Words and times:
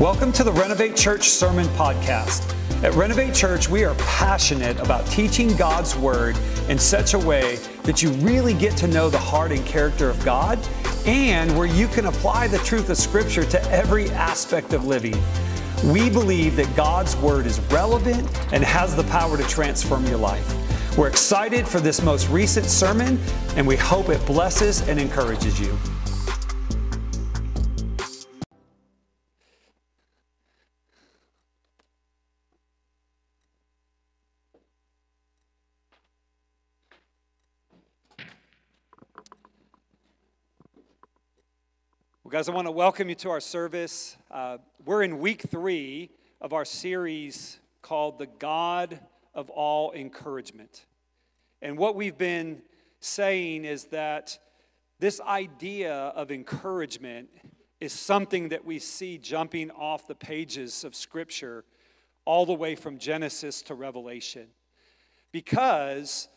Welcome 0.00 0.30
to 0.34 0.44
the 0.44 0.52
Renovate 0.52 0.94
Church 0.94 1.28
Sermon 1.28 1.66
Podcast. 1.70 2.54
At 2.84 2.94
Renovate 2.94 3.34
Church, 3.34 3.68
we 3.68 3.82
are 3.82 3.96
passionate 3.96 4.78
about 4.78 5.04
teaching 5.08 5.56
God's 5.56 5.96
Word 5.96 6.38
in 6.68 6.78
such 6.78 7.14
a 7.14 7.18
way 7.18 7.56
that 7.82 8.00
you 8.00 8.10
really 8.10 8.54
get 8.54 8.76
to 8.76 8.86
know 8.86 9.10
the 9.10 9.18
heart 9.18 9.50
and 9.50 9.66
character 9.66 10.08
of 10.08 10.24
God 10.24 10.56
and 11.04 11.50
where 11.58 11.66
you 11.66 11.88
can 11.88 12.06
apply 12.06 12.46
the 12.46 12.58
truth 12.58 12.90
of 12.90 12.96
Scripture 12.96 13.42
to 13.46 13.60
every 13.72 14.08
aspect 14.10 14.72
of 14.72 14.84
living. 14.84 15.20
We 15.86 16.08
believe 16.08 16.54
that 16.54 16.76
God's 16.76 17.16
Word 17.16 17.44
is 17.44 17.58
relevant 17.72 18.20
and 18.52 18.62
has 18.62 18.94
the 18.94 19.02
power 19.02 19.36
to 19.36 19.44
transform 19.48 20.06
your 20.06 20.18
life. 20.18 20.96
We're 20.96 21.08
excited 21.08 21.66
for 21.66 21.80
this 21.80 22.00
most 22.02 22.28
recent 22.28 22.66
sermon, 22.66 23.18
and 23.56 23.66
we 23.66 23.74
hope 23.74 24.10
it 24.10 24.24
blesses 24.26 24.88
and 24.88 25.00
encourages 25.00 25.58
you. 25.58 25.76
Well, 42.28 42.38
guys, 42.38 42.50
I 42.50 42.52
want 42.52 42.66
to 42.66 42.72
welcome 42.72 43.08
you 43.08 43.14
to 43.14 43.30
our 43.30 43.40
service. 43.40 44.18
Uh, 44.30 44.58
we're 44.84 45.02
in 45.02 45.18
week 45.18 45.44
three 45.48 46.10
of 46.42 46.52
our 46.52 46.66
series 46.66 47.58
called 47.80 48.18
The 48.18 48.26
God 48.26 49.00
of 49.34 49.48
All 49.48 49.94
Encouragement. 49.94 50.84
And 51.62 51.78
what 51.78 51.96
we've 51.96 52.18
been 52.18 52.60
saying 53.00 53.64
is 53.64 53.84
that 53.84 54.38
this 55.00 55.22
idea 55.22 55.94
of 55.94 56.30
encouragement 56.30 57.30
is 57.80 57.94
something 57.94 58.50
that 58.50 58.62
we 58.62 58.78
see 58.78 59.16
jumping 59.16 59.70
off 59.70 60.06
the 60.06 60.14
pages 60.14 60.84
of 60.84 60.94
Scripture 60.94 61.64
all 62.26 62.44
the 62.44 62.52
way 62.52 62.74
from 62.74 62.98
Genesis 62.98 63.62
to 63.62 63.74
Revelation. 63.74 64.48
Because 65.32 66.28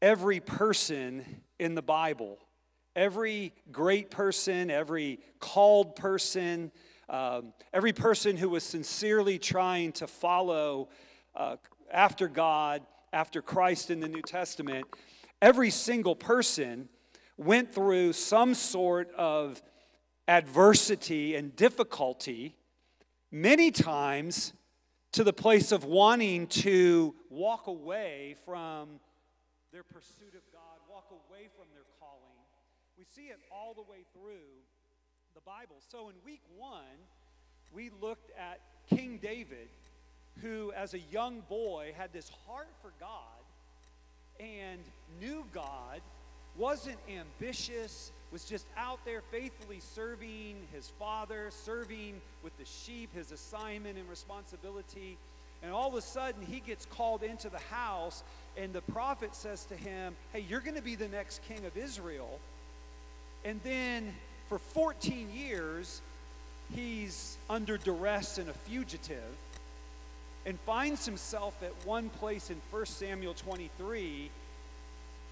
every 0.00 0.40
person 0.40 1.42
in 1.60 1.76
the 1.76 1.82
Bible, 1.82 2.40
Every 2.94 3.54
great 3.70 4.10
person, 4.10 4.70
every 4.70 5.20
called 5.40 5.96
person, 5.96 6.70
um, 7.08 7.54
every 7.72 7.92
person 7.92 8.36
who 8.36 8.50
was 8.50 8.64
sincerely 8.64 9.38
trying 9.38 9.92
to 9.92 10.06
follow 10.06 10.90
uh, 11.34 11.56
after 11.90 12.28
God, 12.28 12.82
after 13.12 13.40
Christ 13.40 13.90
in 13.90 14.00
the 14.00 14.08
New 14.08 14.20
Testament, 14.20 14.86
every 15.40 15.70
single 15.70 16.14
person 16.14 16.88
went 17.38 17.74
through 17.74 18.12
some 18.12 18.54
sort 18.54 19.10
of 19.14 19.62
adversity 20.28 21.34
and 21.34 21.56
difficulty, 21.56 22.56
many 23.30 23.70
times 23.70 24.52
to 25.12 25.24
the 25.24 25.32
place 25.32 25.72
of 25.72 25.84
wanting 25.84 26.46
to 26.46 27.14
walk 27.30 27.66
away 27.66 28.36
from 28.44 29.00
their 29.72 29.82
pursuit 29.82 30.34
of 30.34 30.42
God, 30.52 30.78
walk 30.90 31.08
away 31.10 31.48
from 31.56 31.66
their 31.72 31.84
we 32.98 33.04
see 33.04 33.28
it 33.28 33.38
all 33.50 33.74
the 33.74 33.82
way 33.82 34.04
through 34.12 34.52
the 35.34 35.40
Bible. 35.40 35.76
So 35.88 36.08
in 36.08 36.14
week 36.24 36.42
one, 36.56 36.98
we 37.72 37.90
looked 38.00 38.30
at 38.38 38.60
King 38.88 39.18
David, 39.22 39.68
who 40.40 40.72
as 40.72 40.94
a 40.94 40.98
young 40.98 41.42
boy 41.48 41.92
had 41.96 42.12
this 42.12 42.30
heart 42.46 42.68
for 42.80 42.92
God 43.00 43.18
and 44.40 44.80
knew 45.20 45.44
God, 45.52 46.00
wasn't 46.56 46.98
ambitious, 47.08 48.12
was 48.30 48.44
just 48.44 48.66
out 48.76 49.04
there 49.04 49.22
faithfully 49.30 49.80
serving 49.80 50.56
his 50.72 50.92
father, 50.98 51.48
serving 51.50 52.20
with 52.42 52.56
the 52.58 52.64
sheep, 52.64 53.14
his 53.14 53.32
assignment 53.32 53.98
and 53.98 54.08
responsibility. 54.08 55.16
And 55.62 55.70
all 55.70 55.88
of 55.88 55.94
a 55.94 56.02
sudden, 56.02 56.42
he 56.42 56.60
gets 56.60 56.86
called 56.86 57.22
into 57.22 57.48
the 57.48 57.58
house, 57.58 58.24
and 58.56 58.72
the 58.72 58.82
prophet 58.82 59.34
says 59.34 59.64
to 59.66 59.76
him, 59.76 60.16
Hey, 60.32 60.44
you're 60.48 60.60
going 60.60 60.76
to 60.76 60.82
be 60.82 60.96
the 60.96 61.08
next 61.08 61.40
king 61.42 61.64
of 61.64 61.76
Israel. 61.76 62.40
And 63.44 63.60
then 63.64 64.14
for 64.48 64.58
14 64.58 65.28
years, 65.34 66.00
he's 66.74 67.36
under 67.50 67.76
duress 67.76 68.38
and 68.38 68.48
a 68.48 68.52
fugitive 68.52 69.36
and 70.44 70.58
finds 70.60 71.06
himself 71.06 71.62
at 71.62 71.72
one 71.86 72.08
place 72.08 72.50
in 72.50 72.56
1 72.70 72.86
Samuel 72.86 73.34
23 73.34 74.30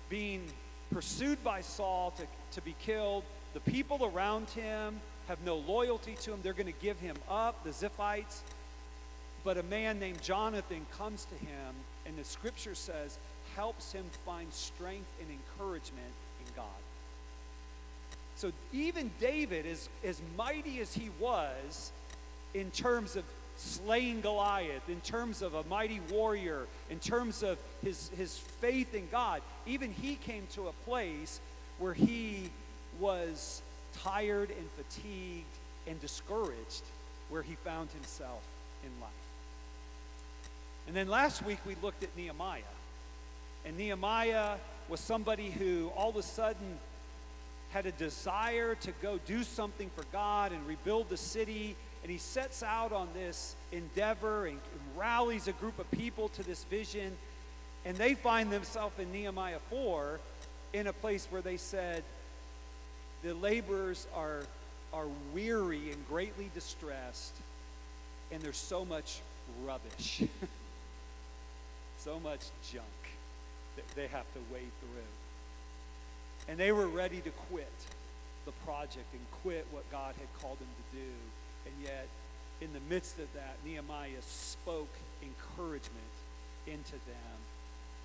being 0.09 0.44
pursued 0.93 1.43
by 1.43 1.60
Saul 1.60 2.12
to, 2.16 2.25
to 2.53 2.60
be 2.62 2.75
killed. 2.81 3.25
The 3.54 3.60
people 3.60 4.10
around 4.15 4.49
him 4.50 5.00
have 5.28 5.38
no 5.44 5.56
loyalty 5.56 6.16
to 6.22 6.32
him. 6.32 6.41
They're 6.43 6.53
going 6.53 6.66
to 6.72 6.81
give 6.81 6.99
him 6.99 7.16
up, 7.28 7.62
the 7.65 7.70
Ziphites. 7.70 8.41
But 9.44 9.56
a 9.56 9.62
man 9.65 9.99
named 9.99 10.20
Jonathan 10.22 10.84
comes 10.99 11.25
to 11.26 11.34
him, 11.34 11.75
and 12.06 12.16
the 12.19 12.25
scripture 12.25 12.75
says, 12.75 13.19
helps 13.56 13.93
him 13.93 14.04
find 14.26 14.53
strength 14.53 15.09
and 15.20 15.31
encouragement 15.31 16.12
in 16.44 16.53
God. 16.54 16.66
So 18.40 18.52
even 18.72 19.10
David, 19.20 19.66
as, 19.66 19.90
as 20.02 20.18
mighty 20.34 20.80
as 20.80 20.94
he 20.94 21.10
was 21.20 21.92
in 22.54 22.70
terms 22.70 23.14
of 23.14 23.24
slaying 23.58 24.22
Goliath, 24.22 24.88
in 24.88 25.02
terms 25.02 25.42
of 25.42 25.52
a 25.52 25.62
mighty 25.64 26.00
warrior, 26.10 26.62
in 26.88 26.98
terms 27.00 27.42
of 27.42 27.58
his, 27.82 28.08
his 28.16 28.38
faith 28.38 28.94
in 28.94 29.06
God, 29.12 29.42
even 29.66 29.92
he 29.92 30.14
came 30.14 30.46
to 30.54 30.68
a 30.68 30.72
place 30.86 31.38
where 31.78 31.92
he 31.92 32.48
was 32.98 33.60
tired 34.02 34.48
and 34.48 34.66
fatigued 34.78 35.44
and 35.86 36.00
discouraged 36.00 36.84
where 37.28 37.42
he 37.42 37.56
found 37.56 37.90
himself 37.90 38.40
in 38.82 38.90
life. 39.02 39.10
And 40.86 40.96
then 40.96 41.08
last 41.08 41.44
week 41.44 41.58
we 41.66 41.76
looked 41.82 42.02
at 42.02 42.16
Nehemiah. 42.16 42.62
And 43.66 43.76
Nehemiah 43.76 44.56
was 44.88 44.98
somebody 44.98 45.50
who 45.50 45.92
all 45.94 46.08
of 46.08 46.16
a 46.16 46.22
sudden 46.22 46.78
had 47.72 47.86
a 47.86 47.92
desire 47.92 48.75
to 48.76 48.92
go 49.03 49.19
do 49.26 49.42
something 49.42 49.91
for 49.94 50.04
God 50.12 50.53
and 50.53 50.66
rebuild 50.66 51.08
the 51.08 51.16
city. 51.16 51.76
And 52.03 52.10
he 52.10 52.19
sets 52.19 52.62
out 52.62 52.92
on 52.92 53.08
this 53.14 53.54
endeavor 53.72 54.47
and, 54.47 54.58
and 54.72 54.98
rallies 54.98 55.48
a 55.48 55.53
group 55.53 55.78
of 55.78 55.91
people 55.91 56.28
to 56.31 56.42
this 56.42 56.64
vision. 56.64 57.16
And 57.84 57.97
they 57.97 58.14
find 58.14 58.50
themselves 58.50 58.98
in 58.98 59.12
Nehemiah 59.12 59.60
4 59.70 60.20
in 60.72 60.86
a 60.86 60.92
place 60.92 61.26
where 61.31 61.42
they 61.42 61.56
said, 61.56 62.03
the 63.22 63.34
laborers 63.34 64.06
are, 64.14 64.42
are 64.92 65.06
weary 65.34 65.91
and 65.91 66.08
greatly 66.08 66.50
distressed, 66.54 67.34
and 68.32 68.41
there's 68.41 68.56
so 68.56 68.84
much 68.84 69.20
rubbish, 69.64 70.22
so 71.98 72.19
much 72.20 72.41
junk 72.72 72.84
that 73.76 73.87
they 73.94 74.06
have 74.06 74.25
to 74.32 74.41
wade 74.52 74.70
through. 74.81 75.19
And 76.50 76.59
they 76.59 76.72
were 76.72 76.88
ready 76.88 77.21
to 77.21 77.31
quit 77.31 77.71
the 78.44 78.50
project 78.66 79.06
and 79.12 79.21
quit 79.43 79.65
what 79.71 79.88
God 79.93 80.16
had 80.19 80.43
called 80.43 80.59
them 80.59 80.66
to 80.66 80.99
do. 80.99 81.12
And 81.65 81.75
yet, 81.81 82.09
in 82.61 82.72
the 82.72 82.81
midst 82.93 83.21
of 83.21 83.33
that, 83.34 83.55
Nehemiah 83.65 84.21
spoke 84.21 84.93
encouragement 85.22 85.94
into 86.66 86.93
them, 87.06 87.38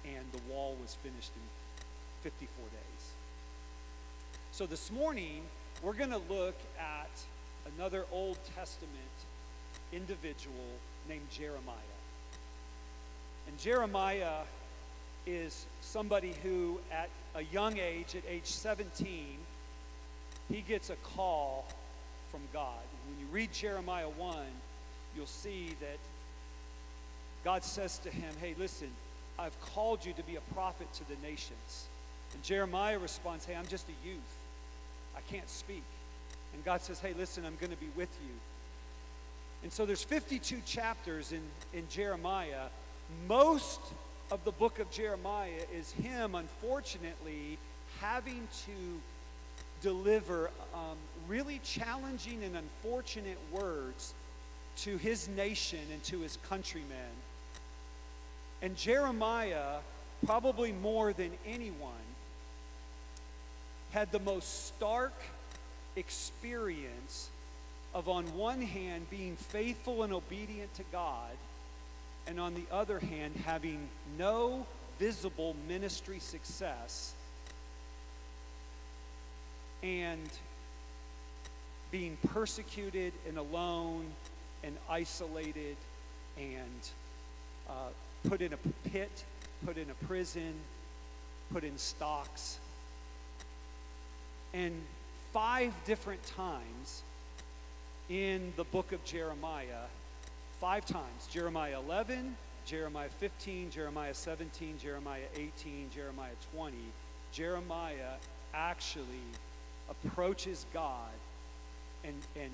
and 0.05 0.23
the 0.31 0.53
wall 0.53 0.75
was 0.79 0.95
finished 1.01 1.31
in 1.35 1.41
54 2.21 2.65
days. 2.65 3.11
So 4.51 4.67
this 4.67 4.91
morning, 4.91 5.41
we're 5.81 5.93
going 5.93 6.11
to 6.11 6.21
look 6.29 6.55
at 6.79 7.09
another 7.75 8.05
Old 8.11 8.37
Testament 8.55 8.91
individual 9.91 10.69
named 11.09 11.29
Jeremiah. 11.31 11.97
And 13.47 13.57
Jeremiah 13.57 14.43
is 15.25 15.65
somebody 15.81 16.33
who, 16.43 16.79
at 16.91 17.09
a 17.35 17.41
young 17.41 17.77
age, 17.77 18.15
at 18.15 18.23
age 18.29 18.45
17, 18.45 19.37
he 20.49 20.61
gets 20.61 20.89
a 20.89 20.95
call 20.95 21.67
from 22.31 22.41
God. 22.53 22.79
When 23.07 23.19
you 23.19 23.25
read 23.31 23.51
Jeremiah 23.51 24.09
1, 24.09 24.37
you'll 25.15 25.25
see 25.25 25.75
that 25.79 25.97
God 27.43 27.63
says 27.63 27.97
to 27.99 28.09
him, 28.09 28.33
Hey, 28.41 28.55
listen, 28.57 28.89
I've 29.37 29.59
called 29.73 30.05
you 30.05 30.13
to 30.13 30.23
be 30.23 30.35
a 30.35 30.53
prophet 30.53 30.91
to 30.93 31.07
the 31.07 31.15
nations. 31.21 31.87
And 32.33 32.43
Jeremiah 32.43 32.99
responds, 32.99 33.45
Hey, 33.45 33.55
I'm 33.55 33.67
just 33.67 33.87
a 33.87 34.07
youth. 34.07 34.19
I 35.15 35.21
can't 35.31 35.49
speak. 35.49 35.83
And 36.53 36.63
God 36.63 36.81
says, 36.81 36.99
Hey, 36.99 37.13
listen, 37.17 37.45
I'm 37.45 37.57
going 37.59 37.71
to 37.71 37.79
be 37.79 37.89
with 37.95 38.09
you. 38.23 38.33
And 39.63 39.71
so 39.71 39.85
there's 39.85 40.03
52 40.03 40.61
chapters 40.65 41.31
in, 41.31 41.41
in 41.73 41.87
Jeremiah. 41.89 42.67
Most 43.27 43.79
of 44.31 44.43
the 44.43 44.51
book 44.51 44.79
of 44.79 44.89
Jeremiah 44.91 45.65
is 45.73 45.91
him, 45.91 46.35
unfortunately, 46.35 47.57
having 47.99 48.47
to 48.65 49.01
deliver 49.81 50.49
um, 50.73 50.97
really 51.27 51.59
challenging 51.63 52.43
and 52.43 52.55
unfortunate 52.55 53.37
words 53.51 54.13
to 54.77 54.97
his 54.97 55.27
nation 55.29 55.79
and 55.91 56.03
to 56.03 56.19
his 56.19 56.37
countrymen. 56.49 57.13
And 58.61 58.75
Jeremiah, 58.75 59.77
probably 60.25 60.71
more 60.71 61.13
than 61.13 61.31
anyone, 61.45 61.91
had 63.91 64.11
the 64.11 64.19
most 64.19 64.65
stark 64.65 65.13
experience 65.95 67.29
of, 67.93 68.09
on 68.09 68.25
one 68.35 68.61
hand, 68.61 69.09
being 69.09 69.35
faithful 69.35 70.03
and 70.03 70.11
obedient 70.11 70.73
to 70.75 70.83
God, 70.91 71.31
and 72.27 72.39
on 72.39 72.53
the 72.55 72.65
other 72.71 72.99
hand, 72.99 73.35
having 73.45 73.87
no 74.17 74.65
visible 74.99 75.55
ministry 75.67 76.19
success 76.19 77.13
and 79.83 80.29
being 81.91 82.17
persecuted 82.27 83.13
and 83.27 83.37
alone 83.37 84.05
and 84.63 84.75
isolated 84.89 85.77
and 86.37 86.89
uh, 87.69 87.89
put 88.27 88.41
in 88.41 88.53
a 88.53 88.89
pit, 88.89 89.23
put 89.65 89.77
in 89.77 89.89
a 89.89 90.05
prison, 90.05 90.53
put 91.53 91.63
in 91.63 91.77
stocks. 91.77 92.57
And 94.53 94.73
five 95.31 95.73
different 95.85 96.23
times 96.25 97.03
in 98.09 98.53
the 98.55 98.63
book 98.63 98.91
of 98.91 99.03
Jeremiah, 99.03 99.85
five 100.65 100.83
times 100.83 101.27
Jeremiah 101.31 101.77
11, 101.77 102.35
Jeremiah 102.65 103.09
15, 103.19 103.69
Jeremiah 103.69 104.15
17, 104.15 104.79
Jeremiah 104.81 105.27
18, 105.35 105.91
Jeremiah 105.93 106.31
20, 106.55 106.75
Jeremiah 107.31 108.15
actually 108.51 109.21
approaches 109.91 110.65
God 110.73 111.11
and, 112.03 112.15
and 112.35 112.49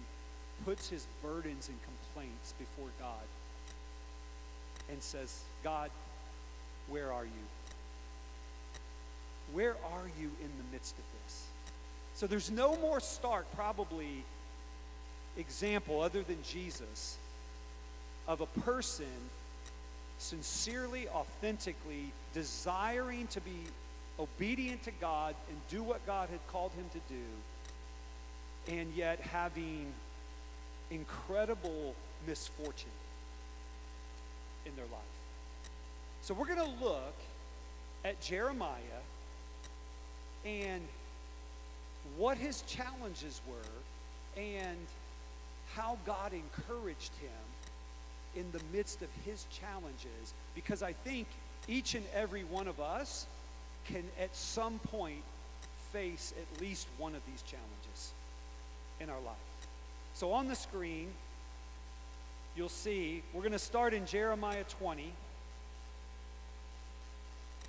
puts 0.65 0.89
his 0.89 1.07
burdens 1.23 1.69
and 1.69 1.77
complaints 1.85 2.53
before 2.59 2.89
God 2.99 3.23
and 4.91 5.01
says, 5.01 5.43
God, 5.63 5.89
where 6.89 7.13
are 7.13 7.23
you? 7.23 7.45
Where 9.53 9.77
are 9.85 10.07
you 10.19 10.31
in 10.41 10.49
the 10.57 10.73
midst 10.73 10.95
of 10.97 11.05
this? 11.23 11.45
So 12.15 12.27
there's 12.27 12.51
no 12.51 12.75
more 12.75 12.99
stark, 12.99 13.45
probably, 13.55 14.25
example 15.37 16.01
other 16.01 16.23
than 16.23 16.39
Jesus 16.43 17.17
of 18.27 18.41
a 18.41 18.45
person 18.61 19.05
sincerely, 20.17 21.07
authentically 21.09 22.11
desiring 22.33 23.27
to 23.27 23.41
be 23.41 23.57
obedient 24.19 24.83
to 24.83 24.91
God 25.01 25.35
and 25.49 25.57
do 25.69 25.81
what 25.83 26.05
God 26.05 26.29
had 26.29 26.39
called 26.47 26.71
him 26.73 26.85
to 26.93 26.99
do, 27.13 28.75
and 28.77 28.93
yet 28.93 29.19
having 29.19 29.91
incredible 30.91 31.95
misfortune 32.27 32.89
in 34.65 34.75
their 34.75 34.85
life. 34.85 35.01
So 36.21 36.33
we're 36.35 36.45
going 36.45 36.59
to 36.59 36.85
look 36.85 37.15
at 38.05 38.21
Jeremiah 38.21 39.01
and 40.45 40.81
what 42.17 42.37
his 42.37 42.61
challenges 42.63 43.41
were 43.47 44.41
and 44.41 44.77
how 45.73 45.97
God 46.05 46.33
encouraged 46.33 47.11
him 47.21 47.29
in 48.35 48.51
the 48.51 48.61
midst 48.71 49.01
of 49.01 49.09
his 49.25 49.45
challenges 49.51 50.33
because 50.55 50.81
I 50.81 50.93
think 50.93 51.27
each 51.67 51.95
and 51.95 52.05
every 52.13 52.43
one 52.43 52.67
of 52.67 52.79
us 52.79 53.25
can 53.85 54.03
at 54.19 54.35
some 54.35 54.79
point 54.79 55.23
face 55.91 56.33
at 56.39 56.61
least 56.61 56.87
one 56.97 57.15
of 57.15 57.21
these 57.25 57.41
challenges 57.41 58.11
in 58.99 59.09
our 59.09 59.19
life. 59.21 59.35
So 60.13 60.31
on 60.33 60.47
the 60.47 60.55
screen, 60.55 61.09
you'll 62.55 62.69
see 62.69 63.23
we're 63.33 63.41
going 63.41 63.51
to 63.51 63.59
start 63.59 63.93
in 63.93 64.05
Jeremiah 64.05 64.63
20, 64.79 65.11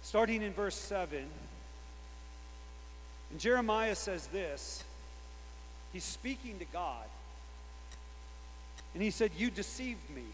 starting 0.03 0.43
in 0.43 0.53
verse 0.53 0.77
7. 0.77 1.25
And 3.31 3.41
Jeremiah 3.41 3.95
says 3.95 4.27
this 4.29 4.85
He's 5.93 6.05
speaking 6.05 6.59
to 6.59 6.65
God. 6.67 7.07
And 8.95 9.03
he 9.03 9.11
said, 9.11 9.31
You 9.37 9.51
deceived 9.51 10.09
me, 10.11 10.25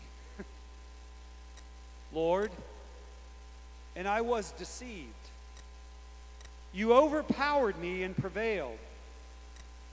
Lord, 2.13 2.51
and 3.97 4.09
I 4.09 4.21
was 4.21 4.53
deceived. 4.53 5.13
You 6.73 6.93
overpowered 6.95 7.79
me 7.79 8.03
and 8.03 8.17
prevailed. 8.17 8.79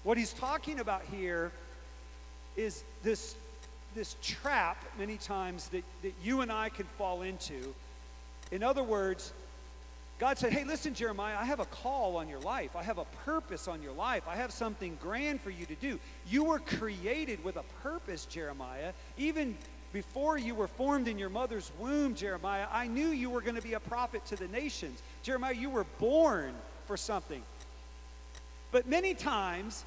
What 0.04 0.18
he's 0.18 0.34
talking 0.34 0.80
about 0.80 1.02
here 1.12 1.52
is 2.56 2.84
this, 3.04 3.36
this 3.96 4.16
trap, 4.22 4.84
many 5.00 5.18
times, 5.18 5.70
that, 5.70 5.84
that 6.04 6.14
you 6.24 6.42
and 6.42 6.52
I 6.52 6.70
can 6.70 6.86
fall 6.86 7.22
into. 7.22 7.74
In 8.52 8.62
other 8.62 8.84
words, 8.84 9.34
God 10.18 10.38
said, 10.38 10.54
Hey, 10.54 10.64
listen, 10.64 10.94
Jeremiah, 10.94 11.36
I 11.38 11.46
have 11.46 11.60
a 11.60 11.66
call 11.66 12.16
on 12.16 12.30
your 12.30 12.40
life. 12.40 12.76
I 12.76 12.84
have 12.84 12.98
a 12.98 13.06
purpose 13.26 13.68
on 13.68 13.82
your 13.82 13.92
life. 13.92 14.24
I 14.28 14.36
have 14.36 14.52
something 14.52 14.98
grand 15.02 15.42
for 15.42 15.50
you 15.50 15.66
to 15.66 15.76
do. 15.76 16.00
You 16.30 16.46
were 16.46 16.60
created 16.60 17.44
with 17.44 17.58
a 17.58 17.64
purpose, 17.82 18.26
Jeremiah. 18.26 18.94
Even 19.18 19.58
before 19.96 20.38
you 20.38 20.54
were 20.54 20.68
formed 20.68 21.08
in 21.08 21.18
your 21.18 21.30
mother's 21.30 21.72
womb, 21.80 22.16
Jeremiah, 22.16 22.68
I 22.70 22.86
knew 22.86 23.08
you 23.08 23.30
were 23.30 23.40
going 23.40 23.56
to 23.56 23.62
be 23.62 23.76
a 23.76 23.80
prophet 23.80 24.26
to 24.26 24.36
the 24.36 24.50
nations. 24.50 25.02
Jeremiah, 25.24 25.54
you 25.54 25.70
were 25.70 25.86
born 26.00 26.54
for 26.86 26.98
something. 26.98 27.42
But 28.74 28.90
many 28.90 29.14
times, 29.14 29.86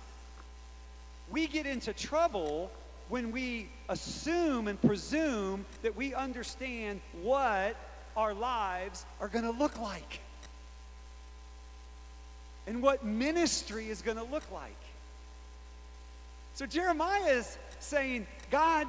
we 1.30 1.46
get 1.46 1.66
into 1.66 1.92
trouble 1.92 2.70
when 3.10 3.32
we 3.32 3.68
assume 3.90 4.66
and 4.66 4.80
presume 4.80 5.66
that 5.82 5.94
we 5.94 6.14
understand 6.14 7.02
what 7.20 7.76
our 8.16 8.32
lives 8.32 9.04
are 9.20 9.28
going 9.28 9.44
to 9.44 9.50
look 9.50 9.78
like 9.78 10.20
and 12.66 12.82
what 12.82 13.04
ministry 13.04 13.90
is 13.90 14.00
going 14.00 14.16
to 14.16 14.24
look 14.24 14.50
like. 14.50 14.72
So 16.54 16.64
Jeremiah 16.64 17.26
is 17.26 17.58
saying, 17.78 18.26
God, 18.50 18.86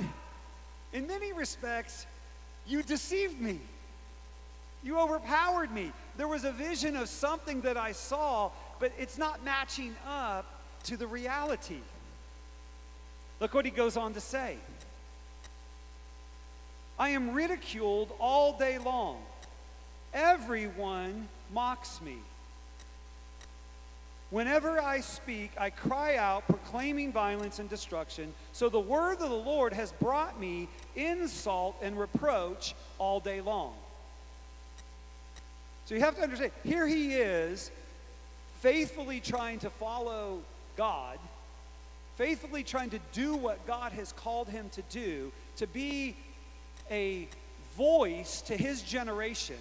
in 0.93 1.07
many 1.07 1.33
respects, 1.33 2.05
you 2.65 2.83
deceived 2.83 3.39
me. 3.39 3.59
You 4.83 4.99
overpowered 4.99 5.71
me. 5.71 5.91
There 6.17 6.27
was 6.27 6.43
a 6.43 6.51
vision 6.51 6.95
of 6.95 7.09
something 7.09 7.61
that 7.61 7.77
I 7.77 7.91
saw, 7.91 8.51
but 8.79 8.91
it's 8.97 9.17
not 9.17 9.43
matching 9.43 9.95
up 10.07 10.45
to 10.85 10.97
the 10.97 11.07
reality. 11.07 11.79
Look 13.39 13.53
what 13.53 13.65
he 13.65 13.71
goes 13.71 13.97
on 13.97 14.13
to 14.13 14.21
say. 14.21 14.57
I 16.97 17.09
am 17.09 17.31
ridiculed 17.31 18.11
all 18.19 18.57
day 18.57 18.77
long. 18.77 19.21
Everyone 20.13 21.29
mocks 21.53 22.01
me. 22.01 22.17
Whenever 24.31 24.79
I 24.79 24.99
speak, 24.99 25.51
I 25.57 25.71
cry 25.71 26.17
out, 26.17 26.45
proclaiming 26.45 27.11
violence 27.11 27.57
and 27.57 27.67
destruction. 27.67 28.31
So 28.53 28.69
the 28.69 28.79
word 28.79 29.13
of 29.13 29.29
the 29.29 29.35
Lord 29.35 29.73
has 29.73 29.91
brought 29.93 30.39
me 30.39 30.67
insult 30.95 31.75
and 31.81 31.99
reproach 31.99 32.75
all 32.99 33.19
day 33.19 33.41
long. 33.41 33.73
So 35.85 35.95
you 35.95 36.01
have 36.01 36.15
to 36.17 36.21
understand 36.21 36.51
here 36.63 36.85
he 36.85 37.13
is, 37.13 37.71
faithfully 38.59 39.19
trying 39.19 39.59
to 39.59 39.71
follow 39.71 40.41
God, 40.77 41.17
faithfully 42.15 42.63
trying 42.63 42.91
to 42.91 42.99
do 43.13 43.35
what 43.35 43.65
God 43.65 43.93
has 43.93 44.11
called 44.11 44.47
him 44.47 44.69
to 44.73 44.83
do, 44.91 45.31
to 45.55 45.65
be 45.65 46.15
a 46.91 47.27
voice 47.75 48.41
to 48.41 48.55
his 48.55 48.83
generation 48.83 49.57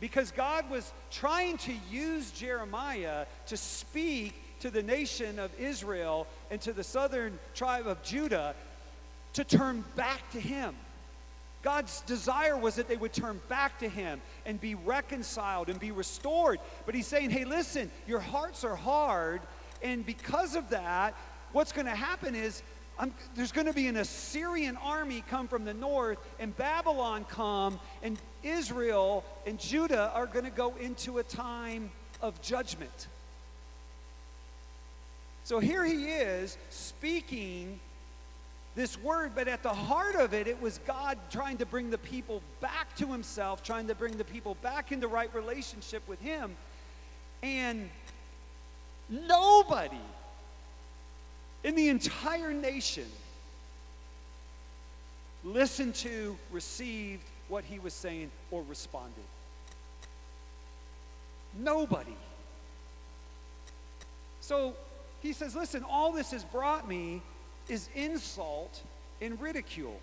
because 0.00 0.30
God 0.30 0.68
was 0.70 0.92
trying 1.10 1.58
to 1.58 1.72
use 1.90 2.30
Jeremiah 2.30 3.26
to 3.46 3.56
speak 3.56 4.34
to 4.60 4.70
the 4.70 4.82
nation 4.82 5.38
of 5.38 5.50
Israel 5.58 6.26
and 6.50 6.60
to 6.62 6.72
the 6.72 6.84
southern 6.84 7.38
tribe 7.54 7.86
of 7.86 8.02
Judah 8.02 8.54
to 9.34 9.44
turn 9.44 9.84
back 9.96 10.30
to 10.32 10.40
him. 10.40 10.74
God's 11.62 12.00
desire 12.02 12.56
was 12.56 12.76
that 12.76 12.88
they 12.88 12.96
would 12.96 13.12
turn 13.12 13.40
back 13.48 13.78
to 13.80 13.88
him 13.88 14.20
and 14.44 14.60
be 14.60 14.74
reconciled 14.74 15.68
and 15.68 15.80
be 15.80 15.90
restored. 15.90 16.60
But 16.84 16.94
he's 16.94 17.06
saying, 17.06 17.30
hey, 17.30 17.44
listen, 17.44 17.90
your 18.06 18.20
hearts 18.20 18.62
are 18.64 18.76
hard, 18.76 19.40
and 19.82 20.06
because 20.06 20.54
of 20.54 20.70
that, 20.70 21.14
what's 21.52 21.72
going 21.72 21.86
to 21.86 21.94
happen 21.94 22.34
is 22.34 22.62
I'm, 22.98 23.12
there's 23.34 23.52
going 23.52 23.66
to 23.66 23.72
be 23.72 23.88
an 23.88 23.96
Assyrian 23.96 24.76
army 24.78 25.22
come 25.28 25.48
from 25.48 25.64
the 25.64 25.74
north, 25.74 26.18
and 26.38 26.56
Babylon 26.56 27.26
come, 27.28 27.78
and 28.02 28.18
Israel 28.42 29.24
and 29.46 29.58
Judah 29.58 30.10
are 30.14 30.26
going 30.26 30.44
to 30.44 30.50
go 30.50 30.74
into 30.80 31.18
a 31.18 31.22
time 31.22 31.90
of 32.22 32.40
judgment. 32.40 33.08
So 35.44 35.58
here 35.58 35.84
he 35.84 36.06
is 36.06 36.56
speaking 36.70 37.78
this 38.74 39.00
word, 39.00 39.32
but 39.34 39.48
at 39.48 39.62
the 39.62 39.72
heart 39.72 40.16
of 40.16 40.34
it, 40.34 40.46
it 40.46 40.60
was 40.60 40.78
God 40.86 41.18
trying 41.30 41.58
to 41.58 41.66
bring 41.66 41.90
the 41.90 41.98
people 41.98 42.42
back 42.60 42.94
to 42.96 43.06
himself, 43.06 43.62
trying 43.62 43.88
to 43.88 43.94
bring 43.94 44.16
the 44.16 44.24
people 44.24 44.56
back 44.62 44.92
into 44.92 45.08
right 45.08 45.32
relationship 45.34 46.06
with 46.08 46.20
him. 46.20 46.56
And 47.42 47.88
nobody 49.08 50.00
in 51.64 51.74
the 51.74 51.88
entire 51.88 52.52
nation 52.52 53.06
listened 55.44 55.94
to, 55.94 56.36
received 56.50 57.22
what 57.48 57.64
he 57.64 57.78
was 57.78 57.94
saying, 57.94 58.30
or 58.50 58.62
responded. 58.68 59.24
Nobody. 61.58 62.16
So 64.40 64.74
he 65.22 65.32
says, 65.32 65.54
Listen, 65.54 65.84
all 65.84 66.12
this 66.12 66.32
has 66.32 66.44
brought 66.44 66.88
me 66.88 67.22
is 67.68 67.88
insult 67.94 68.82
and 69.20 69.40
ridicule. 69.40 69.98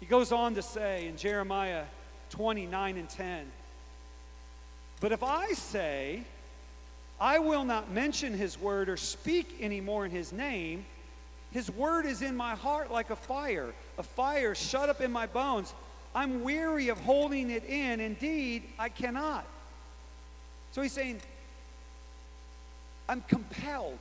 He 0.00 0.06
goes 0.06 0.32
on 0.32 0.54
to 0.54 0.62
say 0.62 1.08
in 1.08 1.16
Jeremiah 1.16 1.84
29 2.30 2.96
and 2.96 3.08
10 3.08 3.50
But 5.00 5.12
if 5.12 5.22
I 5.22 5.52
say, 5.52 6.22
I 7.20 7.38
will 7.38 7.64
not 7.64 7.90
mention 7.90 8.32
his 8.34 8.58
word 8.58 8.88
or 8.88 8.96
speak 8.96 9.58
anymore 9.60 10.04
in 10.04 10.10
his 10.10 10.32
name, 10.32 10.84
his 11.50 11.70
word 11.70 12.06
is 12.06 12.22
in 12.22 12.36
my 12.36 12.54
heart 12.54 12.92
like 12.92 13.10
a 13.10 13.16
fire, 13.16 13.72
a 13.96 14.02
fire 14.02 14.54
shut 14.54 14.88
up 14.88 15.00
in 15.00 15.10
my 15.10 15.26
bones. 15.26 15.72
I'm 16.14 16.42
weary 16.42 16.88
of 16.88 16.98
holding 17.00 17.50
it 17.50 17.64
in. 17.64 18.00
Indeed, 18.00 18.64
I 18.78 18.88
cannot. 18.88 19.46
So 20.72 20.82
he's 20.82 20.92
saying, 20.92 21.20
I'm 23.08 23.22
compelled 23.22 23.98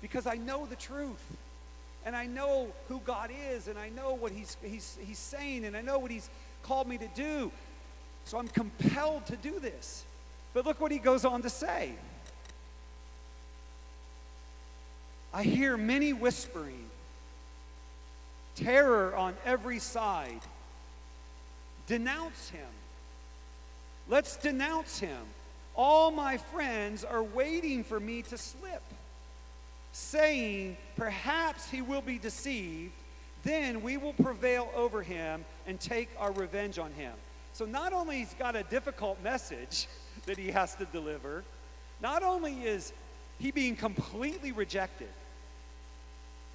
because 0.00 0.26
I 0.26 0.36
know 0.36 0.66
the 0.66 0.76
truth. 0.76 1.22
And 2.06 2.16
I 2.16 2.24
know 2.24 2.68
who 2.88 3.00
God 3.04 3.30
is, 3.52 3.68
and 3.68 3.78
I 3.78 3.90
know 3.90 4.14
what 4.14 4.32
he's, 4.32 4.56
he's, 4.62 4.96
he's 5.06 5.18
saying, 5.18 5.66
and 5.66 5.76
I 5.76 5.82
know 5.82 5.98
what 5.98 6.10
He's 6.10 6.30
called 6.62 6.88
me 6.88 6.96
to 6.96 7.08
do. 7.14 7.52
So 8.24 8.38
I'm 8.38 8.48
compelled 8.48 9.26
to 9.26 9.36
do 9.36 9.58
this. 9.60 10.04
But 10.54 10.64
look 10.64 10.80
what 10.80 10.92
he 10.92 10.98
goes 10.98 11.24
on 11.24 11.42
to 11.42 11.50
say. 11.50 11.92
I 15.32 15.44
hear 15.44 15.76
many 15.76 16.12
whispering, 16.12 16.86
terror 18.56 19.14
on 19.14 19.34
every 19.44 19.78
side. 19.78 20.40
Denounce 21.86 22.50
him. 22.50 22.68
Let's 24.08 24.36
denounce 24.36 24.98
him. 24.98 25.20
All 25.76 26.10
my 26.10 26.36
friends 26.36 27.04
are 27.04 27.22
waiting 27.22 27.84
for 27.84 28.00
me 28.00 28.22
to 28.22 28.36
slip, 28.36 28.82
saying, 29.92 30.76
Perhaps 30.96 31.70
he 31.70 31.80
will 31.80 32.02
be 32.02 32.18
deceived. 32.18 32.92
Then 33.44 33.82
we 33.82 33.96
will 33.96 34.12
prevail 34.12 34.70
over 34.74 35.02
him 35.02 35.44
and 35.66 35.80
take 35.80 36.10
our 36.18 36.32
revenge 36.32 36.78
on 36.78 36.92
him. 36.92 37.12
So 37.52 37.64
not 37.64 37.92
only 37.92 38.18
he's 38.18 38.34
got 38.34 38.56
a 38.56 38.64
difficult 38.64 39.22
message 39.22 39.86
that 40.26 40.36
he 40.36 40.48
has 40.50 40.74
to 40.74 40.84
deliver, 40.86 41.44
not 42.02 42.22
only 42.22 42.62
is 42.62 42.92
he 43.38 43.50
being 43.50 43.76
completely 43.76 44.52
rejected, 44.52 45.08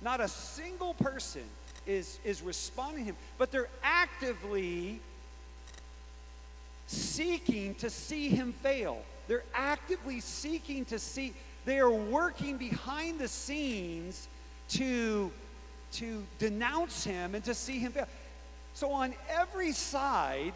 not 0.06 0.22
a 0.22 0.28
single 0.28 0.94
person 0.94 1.42
is, 1.88 2.20
is 2.24 2.44
responding 2.44 3.06
to 3.06 3.12
him, 3.12 3.16
but 3.40 3.52
they're 3.52 3.68
actively 3.84 5.00
seeking 6.86 7.74
to 7.76 7.90
see 7.90 8.30
him 8.30 8.54
fail. 8.54 9.02
They're 9.28 9.44
actively 9.56 10.20
seeking 10.20 10.86
to 10.86 11.00
see, 11.00 11.34
they 11.66 11.80
are 11.80 11.90
working 11.90 12.58
behind 12.58 13.18
the 13.18 13.28
scenes 13.28 14.28
to, 14.70 15.32
to 15.94 16.24
denounce 16.38 17.04
him 17.04 17.34
and 17.34 17.44
to 17.44 17.56
see 17.56 17.80
him 17.80 17.92
fail. 17.92 18.08
So, 18.76 18.92
on 18.92 19.16
every 19.30 19.72
side, 19.72 20.54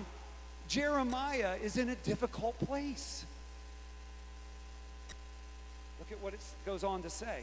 Jeremiah 0.68 1.56
is 1.64 1.78
in 1.78 1.90
a 1.90 1.96
difficult 1.96 2.60
place. 2.60 3.26
Look 5.98 6.12
at 6.12 6.22
what 6.22 6.34
it 6.34 6.42
goes 6.66 6.84
on 6.84 7.02
to 7.02 7.10
say. 7.10 7.42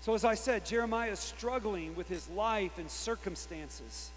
So, 0.00 0.14
as 0.14 0.24
I 0.24 0.34
said, 0.34 0.64
Jeremiah 0.64 1.10
is 1.10 1.18
struggling 1.18 1.94
with 1.96 2.08
his 2.08 2.28
life 2.30 2.78
and 2.78 2.90
circumstances. 2.90 4.10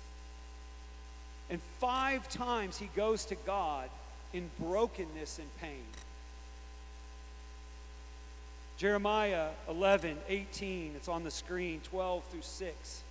And 1.50 1.62
five 1.80 2.30
times 2.30 2.78
he 2.78 2.90
goes 2.96 3.26
to 3.26 3.36
God 3.36 3.90
in 4.34 4.50
brokenness 4.60 5.40
and 5.40 5.48
pain. 5.60 5.84
Jeremiah 8.78 9.50
11, 9.70 10.18
18, 10.28 10.94
it's 10.96 11.08
on 11.08 11.24
the 11.24 11.30
screen, 11.30 11.82
12 11.84 12.24
through 12.32 12.42
6. 12.42 13.04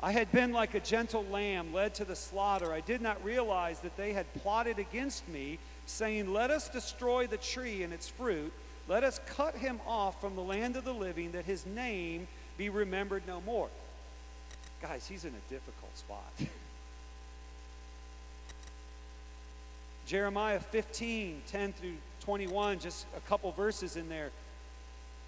I 0.00 0.12
had 0.12 0.30
been 0.30 0.52
like 0.52 0.74
a 0.74 0.80
gentle 0.80 1.24
lamb 1.24 1.72
led 1.72 1.94
to 1.94 2.04
the 2.04 2.14
slaughter. 2.14 2.72
I 2.72 2.80
did 2.80 3.00
not 3.00 3.22
realize 3.24 3.80
that 3.80 3.96
they 3.96 4.12
had 4.12 4.32
plotted 4.42 4.78
against 4.78 5.26
me, 5.28 5.58
saying, 5.86 6.32
Let 6.32 6.50
us 6.50 6.68
destroy 6.68 7.26
the 7.26 7.36
tree 7.36 7.82
and 7.82 7.92
its 7.92 8.08
fruit 8.08 8.52
let 8.88 9.04
us 9.04 9.20
cut 9.26 9.54
him 9.54 9.80
off 9.86 10.20
from 10.20 10.34
the 10.34 10.42
land 10.42 10.76
of 10.76 10.84
the 10.84 10.94
living, 10.94 11.32
that 11.32 11.44
his 11.44 11.66
name 11.66 12.26
be 12.56 12.70
remembered 12.70 13.22
no 13.26 13.40
more. 13.42 13.68
Guys, 14.80 15.06
he's 15.06 15.24
in 15.24 15.32
a 15.32 15.52
difficult 15.52 15.96
spot. 15.96 16.32
Jeremiah 20.06 20.58
15, 20.58 21.42
10 21.46 21.72
through 21.74 21.96
21, 22.20 22.78
just 22.78 23.06
a 23.16 23.20
couple 23.28 23.52
verses 23.52 23.96
in 23.96 24.08
there. 24.08 24.30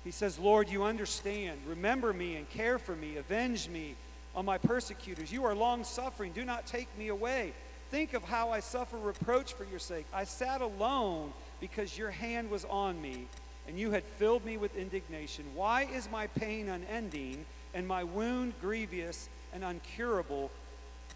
He 0.05 0.11
says, 0.11 0.39
Lord, 0.39 0.71
you 0.71 0.85
understand. 0.85 1.61
Remember 1.67 2.15
me 2.15 2.37
and 2.37 2.49
care 2.49 2.79
for 2.79 2.97
me. 2.97 3.19
Avenge 3.19 3.69
me 3.69 3.95
on 4.35 4.47
my 4.47 4.57
persecutors. 4.57 5.31
You 5.31 5.45
are 5.45 5.55
long 5.55 5.85
suffering. 5.85 6.33
Do 6.33 6.47
not 6.47 6.67
take 6.67 6.89
me 6.97 7.09
away. 7.09 7.53
Think 7.91 8.15
of 8.15 8.25
how 8.25 8.51
I 8.51 8.61
suffer 8.61 8.97
reproach 8.97 9.53
for 9.53 9.65
your 9.65 9.79
sake. 9.79 10.07
I 10.15 10.25
sat 10.25 10.63
alone 10.63 11.33
because 11.61 11.99
your 11.99 12.11
hand 12.11 12.51
was 12.51 12.65
on 12.65 13.03
me 13.03 13.27
and 13.69 13.79
you 13.79 13.91
had 13.91 14.03
filled 14.03 14.45
me 14.45 14.57
with 14.57 14.77
indignation. 14.77 15.45
Why 15.55 15.83
is 15.83 16.11
my 16.11 16.27
pain 16.27 16.69
unending 16.69 17.45
and 17.75 17.87
my 17.87 18.05
wound 18.05 18.55
grievous 18.61 19.29
and 19.53 19.63
uncurable? 19.63 20.51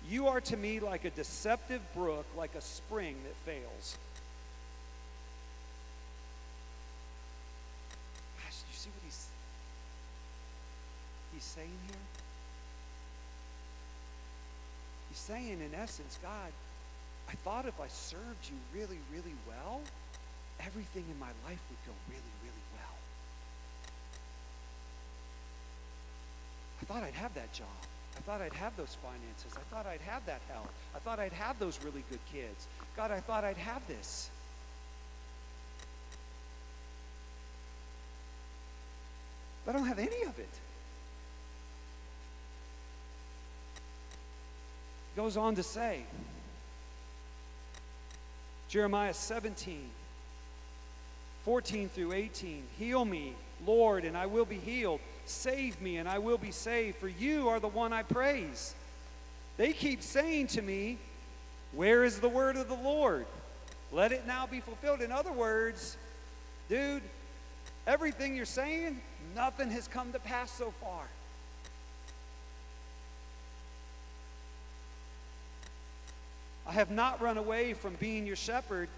You 0.08 0.28
are 0.28 0.40
to 0.42 0.56
me 0.56 0.80
like 0.80 1.04
a 1.04 1.10
deceptive 1.10 1.80
brook, 1.94 2.26
like 2.36 2.54
a 2.54 2.60
spring 2.60 3.16
that 3.24 3.34
fails. 3.50 3.98
Gosh, 8.38 8.58
do 8.58 8.66
you 8.70 8.76
see 8.76 8.90
what 8.90 9.04
he's, 9.04 9.26
he's 11.32 11.44
saying 11.44 11.78
here? 11.88 11.96
He's 15.08 15.18
saying, 15.18 15.60
in 15.60 15.74
essence, 15.74 16.18
God, 16.22 16.52
I 17.28 17.32
thought 17.36 17.66
if 17.66 17.80
I 17.80 17.88
served 17.88 18.48
you 18.48 18.56
really, 18.78 18.98
really 19.12 19.34
well, 19.48 19.80
everything 20.60 21.04
in 21.10 21.18
my 21.18 21.32
life 21.46 21.60
would 21.70 21.82
go 21.86 21.92
really, 22.08 22.34
really 22.42 22.64
well. 22.72 22.96
I 26.80 26.84
thought 26.84 27.02
I'd 27.02 27.14
have 27.14 27.34
that 27.34 27.52
job. 27.52 27.68
I 28.16 28.20
thought 28.20 28.40
I'd 28.40 28.52
have 28.54 28.76
those 28.76 28.96
finances. 29.02 29.56
I 29.56 29.74
thought 29.74 29.86
I'd 29.86 30.00
have 30.02 30.24
that 30.26 30.40
health. 30.48 30.72
I 30.94 30.98
thought 30.98 31.18
I'd 31.18 31.32
have 31.32 31.58
those 31.58 31.78
really 31.84 32.04
good 32.10 32.20
kids. 32.32 32.68
God, 32.96 33.10
I 33.10 33.20
thought 33.20 33.44
I'd 33.44 33.56
have 33.56 33.86
this. 33.88 34.30
But 39.64 39.74
I 39.74 39.78
don't 39.78 39.88
have 39.88 39.98
any 39.98 40.22
of 40.22 40.38
it. 40.38 40.48
Goes 45.16 45.36
on 45.36 45.54
to 45.54 45.62
say, 45.62 46.02
Jeremiah 48.68 49.14
17, 49.14 49.88
14 51.44 51.90
through 51.90 52.12
18. 52.12 52.62
Heal 52.78 53.04
me, 53.04 53.34
Lord, 53.66 54.04
and 54.04 54.16
I 54.16 54.26
will 54.26 54.46
be 54.46 54.56
healed. 54.56 55.00
Save 55.26 55.80
me, 55.80 55.98
and 55.98 56.08
I 56.08 56.18
will 56.18 56.38
be 56.38 56.50
saved, 56.50 56.96
for 56.96 57.08
you 57.08 57.48
are 57.48 57.60
the 57.60 57.68
one 57.68 57.92
I 57.92 58.02
praise. 58.02 58.74
They 59.56 59.72
keep 59.72 60.02
saying 60.02 60.48
to 60.48 60.62
me, 60.62 60.98
Where 61.72 62.02
is 62.04 62.20
the 62.20 62.28
word 62.28 62.56
of 62.56 62.68
the 62.68 62.74
Lord? 62.74 63.26
Let 63.92 64.10
it 64.10 64.26
now 64.26 64.46
be 64.46 64.60
fulfilled. 64.60 65.02
In 65.02 65.12
other 65.12 65.32
words, 65.32 65.96
dude, 66.68 67.02
everything 67.86 68.34
you're 68.34 68.46
saying, 68.46 69.00
nothing 69.36 69.70
has 69.70 69.86
come 69.86 70.12
to 70.12 70.18
pass 70.18 70.50
so 70.50 70.72
far. 70.80 71.04
I 76.66 76.72
have 76.72 76.90
not 76.90 77.20
run 77.20 77.36
away 77.36 77.74
from 77.74 77.94
being 77.96 78.26
your 78.26 78.36
shepherd 78.36 78.88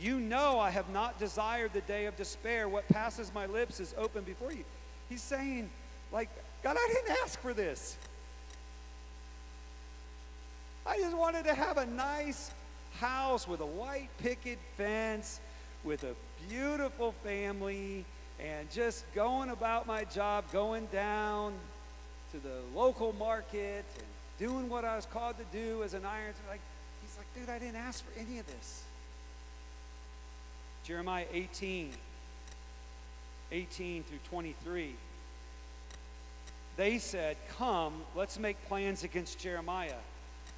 you 0.00 0.20
know 0.20 0.58
I 0.58 0.70
have 0.70 0.88
not 0.90 1.18
desired 1.18 1.72
the 1.72 1.80
day 1.82 2.06
of 2.06 2.16
despair. 2.16 2.68
What 2.68 2.88
passes 2.88 3.32
my 3.34 3.46
lips 3.46 3.80
is 3.80 3.94
open 3.98 4.24
before 4.24 4.52
you. 4.52 4.64
He's 5.08 5.22
saying, 5.22 5.70
like, 6.12 6.28
God, 6.62 6.76
I 6.78 6.88
didn't 6.92 7.16
ask 7.22 7.40
for 7.40 7.52
this. 7.52 7.96
I 10.86 10.98
just 10.98 11.16
wanted 11.16 11.44
to 11.44 11.54
have 11.54 11.76
a 11.76 11.86
nice 11.86 12.50
house 12.98 13.46
with 13.46 13.60
a 13.60 13.66
white 13.66 14.08
picket 14.18 14.58
fence, 14.76 15.40
with 15.84 16.04
a 16.04 16.14
beautiful 16.48 17.12
family, 17.22 18.04
and 18.40 18.70
just 18.70 19.04
going 19.14 19.50
about 19.50 19.86
my 19.86 20.04
job, 20.04 20.44
going 20.52 20.86
down 20.86 21.52
to 22.32 22.38
the 22.38 22.60
local 22.74 23.12
market 23.14 23.84
and 23.96 24.06
doing 24.38 24.68
what 24.68 24.84
I 24.84 24.96
was 24.96 25.06
called 25.06 25.36
to 25.38 25.44
do 25.52 25.82
as 25.82 25.94
an 25.94 26.04
iron. 26.04 26.32
Like, 26.48 26.60
he's 27.02 27.16
like, 27.16 27.26
dude, 27.34 27.52
I 27.52 27.58
didn't 27.58 27.76
ask 27.76 28.04
for 28.04 28.18
any 28.18 28.38
of 28.38 28.46
this. 28.46 28.84
Jeremiah 30.88 31.26
18, 31.34 31.90
18 33.52 34.02
through 34.04 34.18
23. 34.30 34.94
They 36.78 36.96
said, 36.96 37.36
Come, 37.58 37.92
let's 38.16 38.38
make 38.38 38.56
plans 38.68 39.04
against 39.04 39.38
Jeremiah. 39.38 40.00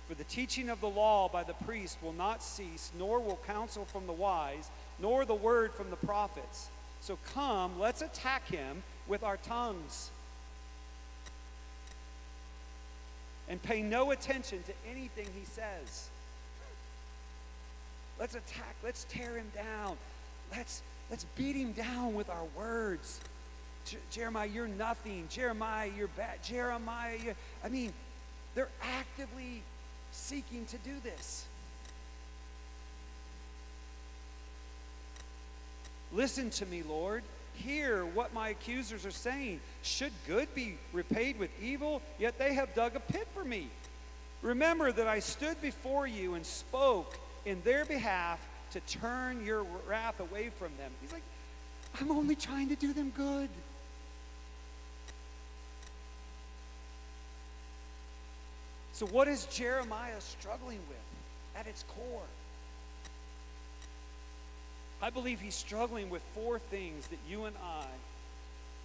For 0.06 0.14
the 0.14 0.22
teaching 0.22 0.68
of 0.68 0.80
the 0.80 0.88
law 0.88 1.28
by 1.28 1.42
the 1.42 1.54
priest 1.54 1.98
will 2.00 2.12
not 2.12 2.44
cease, 2.44 2.92
nor 2.96 3.18
will 3.18 3.40
counsel 3.44 3.84
from 3.86 4.06
the 4.06 4.12
wise, 4.12 4.70
nor 5.00 5.24
the 5.24 5.34
word 5.34 5.74
from 5.74 5.90
the 5.90 5.96
prophets. 5.96 6.68
So 7.00 7.18
come, 7.34 7.80
let's 7.80 8.00
attack 8.00 8.46
him 8.46 8.84
with 9.08 9.24
our 9.24 9.36
tongues. 9.36 10.10
And 13.48 13.60
pay 13.60 13.82
no 13.82 14.12
attention 14.12 14.62
to 14.62 14.72
anything 14.88 15.26
he 15.36 15.44
says. 15.44 16.08
Let's 18.20 18.36
attack, 18.36 18.76
let's 18.84 19.06
tear 19.10 19.36
him 19.36 19.50
down. 19.56 19.96
Let's, 20.50 20.82
let's 21.10 21.24
beat 21.36 21.56
him 21.56 21.72
down 21.72 22.14
with 22.14 22.28
our 22.28 22.44
words. 22.56 23.20
Jeremiah, 24.10 24.46
you're 24.46 24.68
nothing. 24.68 25.26
Jeremiah, 25.30 25.90
you're 25.96 26.08
bad. 26.08 26.42
Jeremiah, 26.42 27.16
you're, 27.22 27.34
I 27.64 27.68
mean, 27.68 27.92
they're 28.54 28.68
actively 28.82 29.62
seeking 30.12 30.66
to 30.66 30.78
do 30.78 30.92
this. 31.02 31.46
Listen 36.12 36.50
to 36.50 36.66
me, 36.66 36.82
Lord. 36.82 37.22
Hear 37.54 38.04
what 38.04 38.32
my 38.32 38.48
accusers 38.50 39.06
are 39.06 39.10
saying. 39.10 39.60
Should 39.82 40.12
good 40.26 40.52
be 40.54 40.78
repaid 40.92 41.38
with 41.38 41.50
evil? 41.62 42.02
Yet 42.18 42.38
they 42.38 42.54
have 42.54 42.74
dug 42.74 42.96
a 42.96 43.00
pit 43.00 43.28
for 43.34 43.44
me. 43.44 43.68
Remember 44.42 44.90
that 44.90 45.06
I 45.06 45.20
stood 45.20 45.60
before 45.60 46.06
you 46.06 46.34
and 46.34 46.44
spoke 46.44 47.18
in 47.44 47.60
their 47.62 47.84
behalf 47.84 48.40
to 48.72 48.80
turn 48.80 49.44
your 49.44 49.64
wrath 49.88 50.20
away 50.20 50.50
from 50.50 50.70
them. 50.78 50.90
He's 51.00 51.12
like, 51.12 51.22
I'm 52.00 52.10
only 52.10 52.36
trying 52.36 52.68
to 52.68 52.76
do 52.76 52.92
them 52.92 53.12
good. 53.16 53.48
So, 58.92 59.06
what 59.06 59.28
is 59.28 59.46
Jeremiah 59.46 60.20
struggling 60.20 60.78
with 60.88 61.56
at 61.56 61.66
its 61.66 61.84
core? 61.84 62.22
I 65.02 65.08
believe 65.08 65.40
he's 65.40 65.54
struggling 65.54 66.10
with 66.10 66.22
four 66.34 66.58
things 66.58 67.06
that 67.06 67.18
you 67.28 67.46
and 67.46 67.56
I 67.64 67.86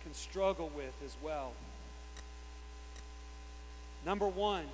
can 0.03 0.13
struggle 0.13 0.71
with 0.75 0.93
as 1.03 1.17
well. 1.21 1.51
Number 4.05 4.27
one, 4.27 4.65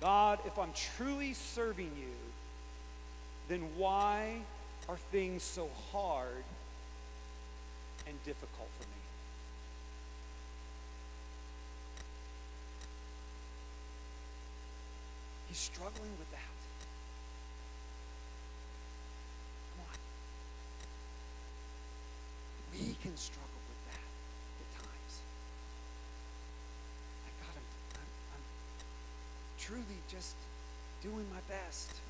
God, 0.00 0.40
if 0.46 0.58
I'm 0.58 0.72
truly 0.96 1.34
serving 1.34 1.92
you, 1.96 2.31
then 3.52 3.68
why 3.76 4.38
are 4.88 4.96
things 4.96 5.42
so 5.42 5.68
hard 5.92 6.42
and 8.06 8.24
difficult 8.24 8.70
for 8.80 8.84
me? 8.84 9.02
He's 15.48 15.58
struggling 15.58 16.12
with 16.18 16.30
that. 16.30 16.38
Come 19.76 19.84
on. 19.84 19.98
We 22.72 22.96
can 23.02 23.14
struggle 23.18 23.60
with 23.68 23.92
that 23.92 24.08
at 24.62 24.82
times. 24.82 25.20
Like, 27.26 27.36
God, 27.42 27.60
I'm, 27.60 28.00
I'm, 28.00 28.12
I'm 28.32 28.44
truly 29.58 30.00
just 30.08 30.36
doing 31.02 31.26
my 31.30 31.40
best. 31.54 32.00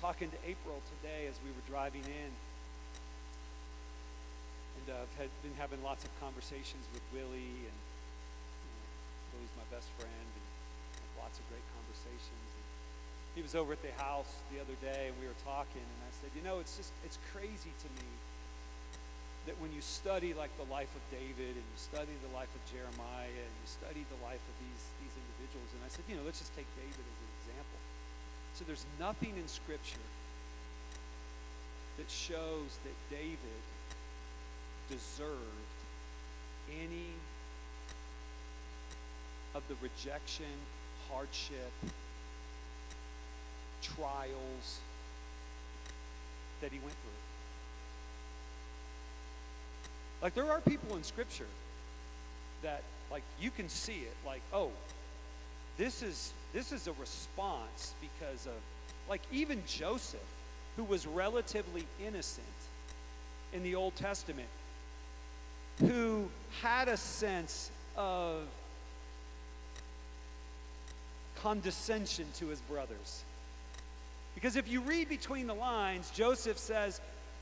Talking 0.00 0.30
to 0.30 0.40
April 0.46 0.78
today 0.98 1.26
as 1.26 1.34
we 1.42 1.50
were 1.50 1.64
driving 1.66 2.06
in. 2.06 2.30
And 4.78 4.94
uh, 4.94 5.02
I've 5.02 5.14
had, 5.18 5.30
been 5.42 5.58
having 5.58 5.82
lots 5.82 6.04
of 6.04 6.10
conversations 6.22 6.86
with 6.94 7.02
Willie, 7.10 7.66
and 7.66 7.78
you 8.62 8.70
know, 8.70 8.86
Willie's 9.34 9.54
my 9.58 9.66
best 9.74 9.90
friend. 9.98 10.14
And, 10.14 10.48
lots 11.18 11.42
of 11.42 11.44
great 11.50 11.66
conversations. 11.74 12.48
And 12.54 12.66
he 13.34 13.42
was 13.42 13.52
over 13.58 13.74
at 13.74 13.82
the 13.82 13.92
house 13.98 14.30
the 14.54 14.62
other 14.62 14.78
day, 14.80 15.10
and 15.10 15.14
we 15.18 15.26
were 15.26 15.36
talking, 15.44 15.82
and 15.84 16.00
I 16.06 16.12
said, 16.22 16.30
you 16.32 16.40
know, 16.40 16.62
it's 16.62 16.78
just 16.78 16.94
it's 17.04 17.18
crazy 17.34 17.74
to 17.84 17.88
me 18.00 18.10
that 19.44 19.58
when 19.60 19.74
you 19.74 19.82
study 19.82 20.32
like 20.32 20.54
the 20.56 20.68
life 20.70 20.90
of 20.94 21.02
David 21.12 21.58
and 21.58 21.66
you 21.66 21.78
study 21.78 22.14
the 22.24 22.32
life 22.32 22.50
of 22.54 22.62
Jeremiah 22.70 23.28
and 23.34 23.54
you 23.60 23.68
study 23.68 24.02
the 24.08 24.20
life 24.24 24.40
of 24.40 24.54
these 24.62 24.82
these 25.04 25.14
individuals, 25.14 25.68
and 25.74 25.82
I 25.84 25.90
said, 25.90 26.06
you 26.08 26.16
know, 26.16 26.24
let's 26.24 26.40
just 26.40 26.54
take 26.54 26.70
David 26.78 27.02
as 27.02 27.18
an. 27.18 27.27
So 28.58 28.64
there's 28.66 28.86
nothing 28.98 29.34
in 29.36 29.46
Scripture 29.46 30.00
that 31.96 32.10
shows 32.10 32.76
that 32.82 32.94
David 33.08 33.38
deserved 34.90 35.38
any 36.82 37.06
of 39.54 39.62
the 39.68 39.76
rejection 39.80 40.46
hardship, 41.08 41.70
trials 43.80 44.80
that 46.60 46.72
he 46.72 46.80
went 46.80 46.94
through. 46.94 47.12
Like, 50.20 50.34
there 50.34 50.50
are 50.50 50.60
people 50.62 50.96
in 50.96 51.04
Scripture 51.04 51.46
that, 52.62 52.82
like, 53.08 53.22
you 53.40 53.52
can 53.52 53.68
see 53.68 53.98
it, 53.98 54.16
like, 54.26 54.42
oh, 54.52 54.72
this 55.76 56.02
is 56.02 56.32
this 56.52 56.72
is 56.72 56.86
a 56.86 56.92
response 56.94 57.94
because 58.00 58.46
of 58.46 58.60
like 59.08 59.22
even 59.32 59.62
Joseph 59.66 60.20
who 60.76 60.84
was 60.84 61.06
relatively 61.06 61.84
innocent 62.04 62.46
in 63.52 63.62
the 63.62 63.74
Old 63.74 63.96
Testament 63.96 64.48
who 65.80 66.28
had 66.60 66.88
a 66.88 66.96
sense 66.96 67.70
of 67.96 68.42
condescension 71.40 72.26
to 72.36 72.48
his 72.48 72.60
brothers. 72.62 73.24
Because 74.34 74.56
if 74.56 74.68
you 74.68 74.80
read 74.80 75.08
between 75.08 75.46
the 75.46 75.54
lines, 75.54 76.10
Joseph 76.10 76.58
says 76.58 77.00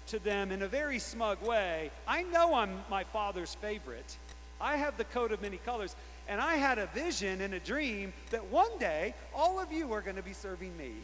to 0.08 0.18
them 0.18 0.52
in 0.52 0.62
a 0.62 0.68
very 0.68 0.98
smug 0.98 1.40
way, 1.42 1.90
I 2.06 2.22
know 2.22 2.54
I'm 2.54 2.80
my 2.88 3.04
father's 3.04 3.54
favorite. 3.56 4.16
I 4.60 4.76
have 4.76 4.96
the 4.96 5.04
coat 5.04 5.32
of 5.32 5.42
many 5.42 5.58
colors. 5.58 5.94
And 6.28 6.40
I 6.40 6.56
had 6.56 6.78
a 6.78 6.86
vision 6.86 7.40
and 7.40 7.54
a 7.54 7.60
dream 7.60 8.12
that 8.30 8.46
one 8.46 8.78
day 8.78 9.14
all 9.34 9.60
of 9.60 9.72
you 9.72 9.92
are 9.92 10.00
going 10.00 10.16
to 10.16 10.22
be 10.22 10.32
serving 10.32 10.76
me. 10.76 10.92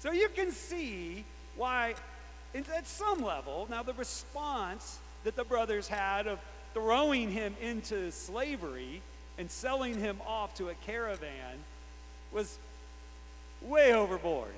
So 0.00 0.12
you 0.12 0.28
can 0.28 0.52
see 0.52 1.24
why, 1.56 1.96
at 2.54 2.86
some 2.86 3.20
level, 3.20 3.66
now 3.68 3.82
the 3.82 3.94
response 3.94 5.00
that 5.24 5.34
the 5.34 5.42
brothers 5.42 5.88
had 5.88 6.28
of 6.28 6.38
throwing 6.72 7.32
him 7.32 7.56
into 7.60 8.12
slavery 8.12 9.02
and 9.38 9.50
selling 9.50 9.98
him 9.98 10.20
off 10.26 10.54
to 10.54 10.68
a 10.68 10.74
caravan 10.86 11.56
was 12.32 12.58
way 13.62 13.92
overboard. 13.92 14.54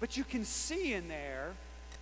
But 0.00 0.16
you 0.16 0.24
can 0.24 0.44
see 0.44 0.94
in 0.94 1.08
there, 1.08 1.52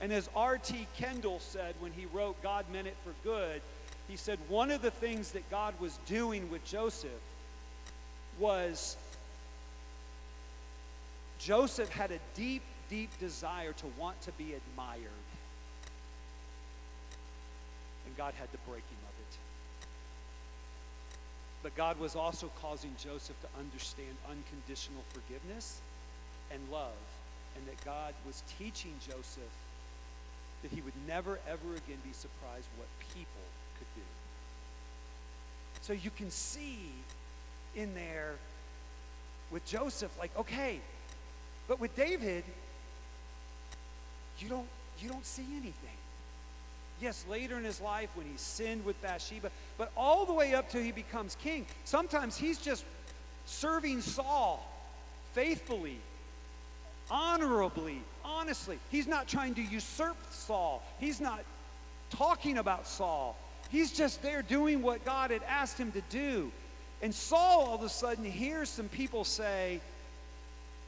and 0.01 0.13
as 0.13 0.29
R.T. 0.37 0.87
Kendall 0.97 1.41
said 1.41 1.75
when 1.81 1.93
he 1.93 2.07
wrote 2.07 2.41
God 2.43 2.65
Meant 2.73 2.87
It 2.87 2.97
for 3.05 3.13
Good, 3.25 3.61
he 4.09 4.17
said 4.17 4.39
one 4.49 4.71
of 4.71 4.83
the 4.83 4.91
things 4.91 5.33
that 5.33 5.49
God 5.51 5.75
was 5.79 5.99
doing 6.07 6.51
with 6.51 6.65
Joseph 6.65 7.11
was 8.39 8.97
Joseph 11.39 11.89
had 11.91 12.11
a 12.11 12.19
deep, 12.35 12.63
deep 12.89 13.11
desire 13.21 13.73
to 13.73 13.87
want 13.99 14.21
to 14.23 14.33
be 14.33 14.55
admired. 14.55 15.01
And 18.07 18.17
God 18.17 18.35
had 18.39 18.51
to 18.53 18.59
break 18.67 18.83
him 18.83 18.99
of 19.05 19.15
it. 19.21 19.39
but 21.63 21.75
God 21.77 21.99
was 22.01 22.17
also 22.17 22.51
causing 22.63 22.95
Joseph 23.03 23.37
to 23.43 23.49
understand 23.59 24.17
unconditional 24.31 25.03
forgiveness 25.11 25.81
and 26.51 26.61
love, 26.71 26.97
and 27.57 27.67
that 27.67 27.85
God 27.85 28.15
was 28.27 28.43
teaching 28.59 28.95
Joseph 29.07 29.55
that 30.63 30.73
he 30.73 30.81
would 30.81 30.95
never, 31.07 31.39
ever 31.49 31.77
again 31.77 31.99
be 32.05 32.13
surprised 32.13 32.67
what 32.79 32.89
people. 33.15 33.48
So 35.89 35.95
you 35.95 36.11
can 36.11 36.31
see 36.31 36.77
in 37.75 37.95
there 37.95 38.35
with 39.51 39.65
Joseph, 39.65 40.11
like, 40.19 40.31
okay, 40.37 40.81
but 41.67 41.81
with 41.81 41.97
David, 41.97 42.45
you 44.39 44.51
don't 44.51 44.67
you 45.01 45.09
don't 45.09 45.25
see 45.25 45.47
anything. 45.53 45.73
Yes, 47.01 47.25
later 47.27 47.57
in 47.57 47.65
his 47.65 47.81
life 47.81 48.11
when 48.17 48.27
he 48.27 48.37
sinned 48.37 48.85
with 48.85 49.01
Bathsheba, 49.01 49.51
but 49.79 49.91
all 49.97 50.27
the 50.27 50.33
way 50.35 50.55
up 50.55 50.69
till 50.69 50.83
he 50.83 50.93
becomes 50.93 51.39
king. 51.43 51.65
Sometimes 51.87 52.37
he's 52.37 52.59
just 52.59 52.85
serving 53.47 54.03
Saul 54.03 54.71
faithfully, 55.33 55.97
honorably, 57.11 58.03
honestly. 58.23 58.79
He's 58.91 59.07
not 59.07 59.27
trying 59.27 59.55
to 59.55 59.63
usurp 59.63 60.19
Saul, 60.33 60.83
he's 61.01 61.19
not 61.19 61.41
talking 62.11 62.59
about 62.59 62.87
Saul. 62.87 63.39
He's 63.71 63.93
just 63.93 64.23
there 64.23 64.43
doing 64.43 64.83
what 64.83 65.05
God 65.05 65.31
had 65.31 65.43
asked 65.43 65.79
him 65.79 65.93
to 65.93 66.03
do. 66.11 66.51
And 67.03 67.15
Saul 67.15 67.67
all 67.67 67.75
of 67.75 67.83
a 67.83 67.89
sudden 67.89 68.25
hears 68.25 68.69
some 68.69 68.89
people 68.89 69.25
say, 69.25 69.81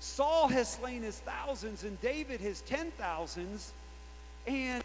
Saul 0.01 0.49
has 0.49 0.73
slain 0.73 1.03
his 1.03 1.19
thousands 1.19 1.85
and 1.85 2.01
David 2.01 2.41
his 2.41 2.63
ten 2.63 2.91
thousands. 2.93 3.73
And 4.47 4.85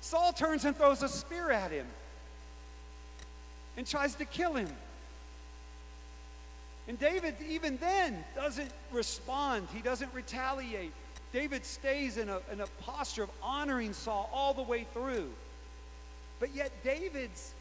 Saul 0.00 0.32
turns 0.32 0.64
and 0.64 0.76
throws 0.76 1.02
a 1.02 1.08
spear 1.08 1.50
at 1.50 1.70
him 1.70 1.86
and 3.76 3.86
tries 3.86 4.14
to 4.16 4.24
kill 4.24 4.54
him. 4.54 4.68
And 6.88 6.98
David, 6.98 7.36
even 7.48 7.76
then, 7.76 8.24
doesn't 8.34 8.70
respond, 8.90 9.68
he 9.72 9.80
doesn't 9.80 10.12
retaliate. 10.12 10.92
David 11.32 11.64
stays 11.64 12.16
in 12.16 12.28
a, 12.28 12.40
in 12.52 12.60
a 12.60 12.66
posture 12.82 13.22
of 13.22 13.30
honoring 13.40 13.92
Saul 13.92 14.28
all 14.32 14.52
the 14.52 14.62
way 14.62 14.84
through. 14.92 15.30
But 16.40 16.54
yet, 16.54 16.72
David's 16.82 17.52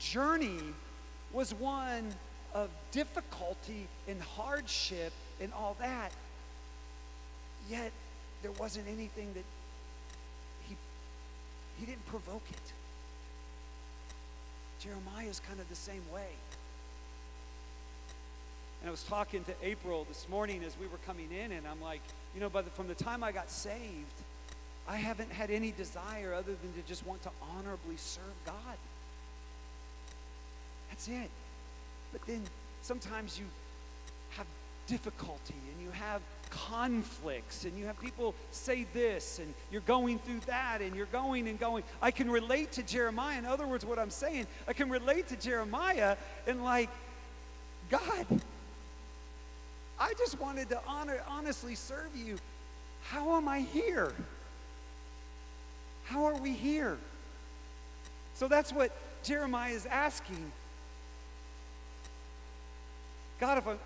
journey 0.00 0.60
was 1.32 1.54
one 1.54 2.12
of 2.52 2.68
difficulty 2.90 3.86
and 4.08 4.20
hardship 4.20 5.12
and 5.40 5.52
all 5.52 5.76
that. 5.78 6.10
Yet, 7.70 7.92
there 8.42 8.52
wasn't 8.52 8.88
anything 8.88 9.32
that 9.34 9.44
he, 10.68 10.76
he 11.78 11.86
didn't 11.86 12.06
provoke 12.06 12.44
it. 12.50 12.72
Jeremiah 14.80 15.28
is 15.28 15.40
kind 15.40 15.60
of 15.60 15.68
the 15.68 15.76
same 15.76 16.02
way. 16.12 16.28
And 18.80 18.88
I 18.88 18.90
was 18.90 19.02
talking 19.04 19.42
to 19.44 19.54
April 19.62 20.04
this 20.08 20.28
morning 20.28 20.62
as 20.64 20.76
we 20.78 20.86
were 20.86 20.98
coming 21.06 21.28
in, 21.32 21.52
and 21.52 21.66
I'm 21.66 21.80
like, 21.80 22.02
you 22.34 22.40
know, 22.40 22.48
but 22.48 22.68
from 22.76 22.88
the 22.88 22.94
time 22.94 23.24
I 23.24 23.32
got 23.32 23.50
saved, 23.50 24.12
I 24.88 24.96
haven't 24.96 25.32
had 25.32 25.50
any 25.50 25.72
desire 25.72 26.32
other 26.32 26.54
than 26.62 26.72
to 26.74 26.88
just 26.88 27.06
want 27.06 27.22
to 27.24 27.30
honorably 27.56 27.96
serve 27.96 28.24
God. 28.44 28.54
That's 30.90 31.08
it. 31.08 31.30
But 32.12 32.24
then 32.26 32.42
sometimes 32.82 33.38
you 33.38 33.44
have 34.30 34.46
difficulty 34.86 35.54
and 35.72 35.84
you 35.84 35.90
have 35.90 36.20
conflicts 36.50 37.64
and 37.64 37.76
you 37.76 37.86
have 37.86 38.00
people 38.00 38.34
say 38.52 38.86
this 38.94 39.40
and 39.40 39.52
you're 39.70 39.80
going 39.82 40.18
through 40.20 40.40
that 40.46 40.80
and 40.80 40.94
you're 40.94 41.06
going 41.06 41.48
and 41.48 41.58
going. 41.58 41.82
I 42.00 42.10
can 42.12 42.30
relate 42.30 42.72
to 42.72 42.82
Jeremiah. 42.82 43.38
In 43.38 43.44
other 43.44 43.66
words, 43.66 43.84
what 43.84 43.98
I'm 43.98 44.10
saying, 44.10 44.46
I 44.68 44.72
can 44.72 44.88
relate 44.88 45.28
to 45.28 45.36
Jeremiah 45.36 46.16
and 46.46 46.62
like, 46.62 46.90
God, 47.90 48.26
I 49.98 50.12
just 50.18 50.40
wanted 50.40 50.68
to 50.70 50.80
honor, 50.86 51.20
honestly 51.28 51.74
serve 51.74 52.14
you. 52.14 52.38
How 53.08 53.36
am 53.36 53.48
I 53.48 53.60
here? 53.60 54.12
How 56.06 56.24
are 56.24 56.36
we 56.36 56.52
here? 56.52 56.98
So 58.34 58.48
that's 58.48 58.72
what 58.72 58.92
Jeremiah 59.22 59.72
is 59.72 59.86
asking. 59.86 60.52
God, 63.40 63.58
if 63.58 63.66
I'm, 63.66 63.78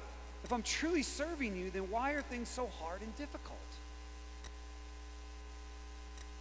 if 0.45 0.53
I'm 0.53 0.63
truly 0.63 1.03
serving 1.03 1.57
you, 1.57 1.71
then 1.71 1.91
why 1.91 2.13
are 2.13 2.23
things 2.23 2.49
so 2.49 2.69
hard 2.81 3.01
and 3.01 3.17
difficult? 3.17 3.59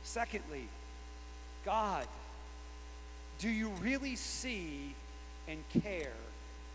Secondly, 0.04 0.68
God, 1.66 2.08
do 3.40 3.48
you 3.50 3.70
really 3.82 4.16
see 4.16 4.96
and 5.48 5.64
care 5.82 6.12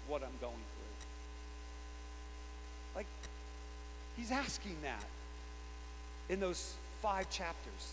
what 0.08 0.22
I'm 0.22 0.38
going 0.40 0.54
through? 0.54 1.06
Like, 2.96 3.06
he's 4.16 4.30
asking 4.30 4.76
that 4.82 5.04
in 6.28 6.40
those 6.40 6.74
five 7.02 7.28
chapters. 7.28 7.92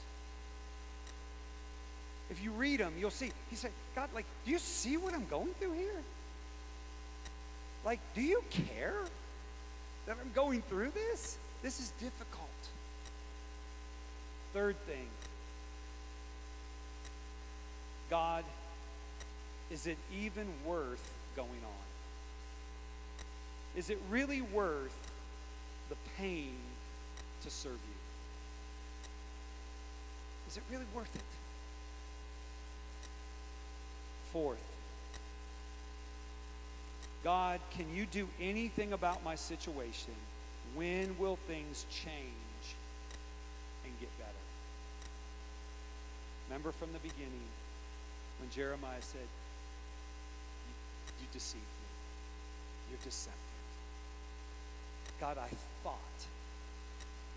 If 2.32 2.42
you 2.42 2.52
read 2.52 2.80
them, 2.80 2.94
you'll 2.98 3.12
see. 3.12 3.32
He 3.50 3.58
said, 3.58 3.72
God, 3.94 4.10
like, 4.16 4.26
do 4.46 4.52
you 4.52 4.58
see 4.58 4.96
what 4.96 5.14
I'm 5.14 5.28
going 5.28 5.54
through 5.60 5.74
here? 5.74 6.02
Like, 7.84 8.00
do 8.16 8.22
you 8.22 8.42
care 8.50 8.96
that 10.06 10.18
I'm 10.20 10.32
going 10.34 10.62
through 10.64 10.92
this? 10.92 11.38
This 11.62 11.82
is 11.82 11.92
difficult. 12.00 12.48
Third 14.54 14.76
thing 14.86 15.08
God, 18.10 18.44
is 19.70 19.88
it 19.88 19.98
even 20.14 20.46
worth 20.66 21.14
going 21.36 21.50
on? 21.50 21.86
Is 23.78 23.90
it 23.90 23.98
really 24.10 24.42
worth 24.42 25.12
the 25.90 25.96
pain 26.18 26.54
to 27.44 27.50
serve 27.50 27.72
you? 27.72 29.08
Is 30.50 30.58
it 30.58 30.64
really 30.70 30.86
worth 30.94 31.16
it? 31.16 31.22
Fourth, 34.32 34.58
God, 37.24 37.60
can 37.72 37.86
you 37.94 38.06
do 38.06 38.28
anything 38.40 38.94
about 38.94 39.24
my 39.24 39.36
situation? 39.36 40.14
When 40.74 41.16
will 41.20 41.36
things 41.48 41.86
change 41.92 42.66
and 43.86 43.94
get 44.00 44.10
better? 44.18 44.32
Remember 46.48 46.72
from 46.72 46.92
the 46.94 47.00
beginning 47.00 47.48
when 48.40 48.50
Jeremiah 48.50 49.02
said, 49.02 49.28
You, 50.68 50.74
you 51.22 51.28
deceived 51.32 51.62
me. 51.64 51.90
You're 52.90 53.04
deceptive. 53.04 53.40
God, 55.22 55.38
I 55.38 55.48
thought 55.84 56.20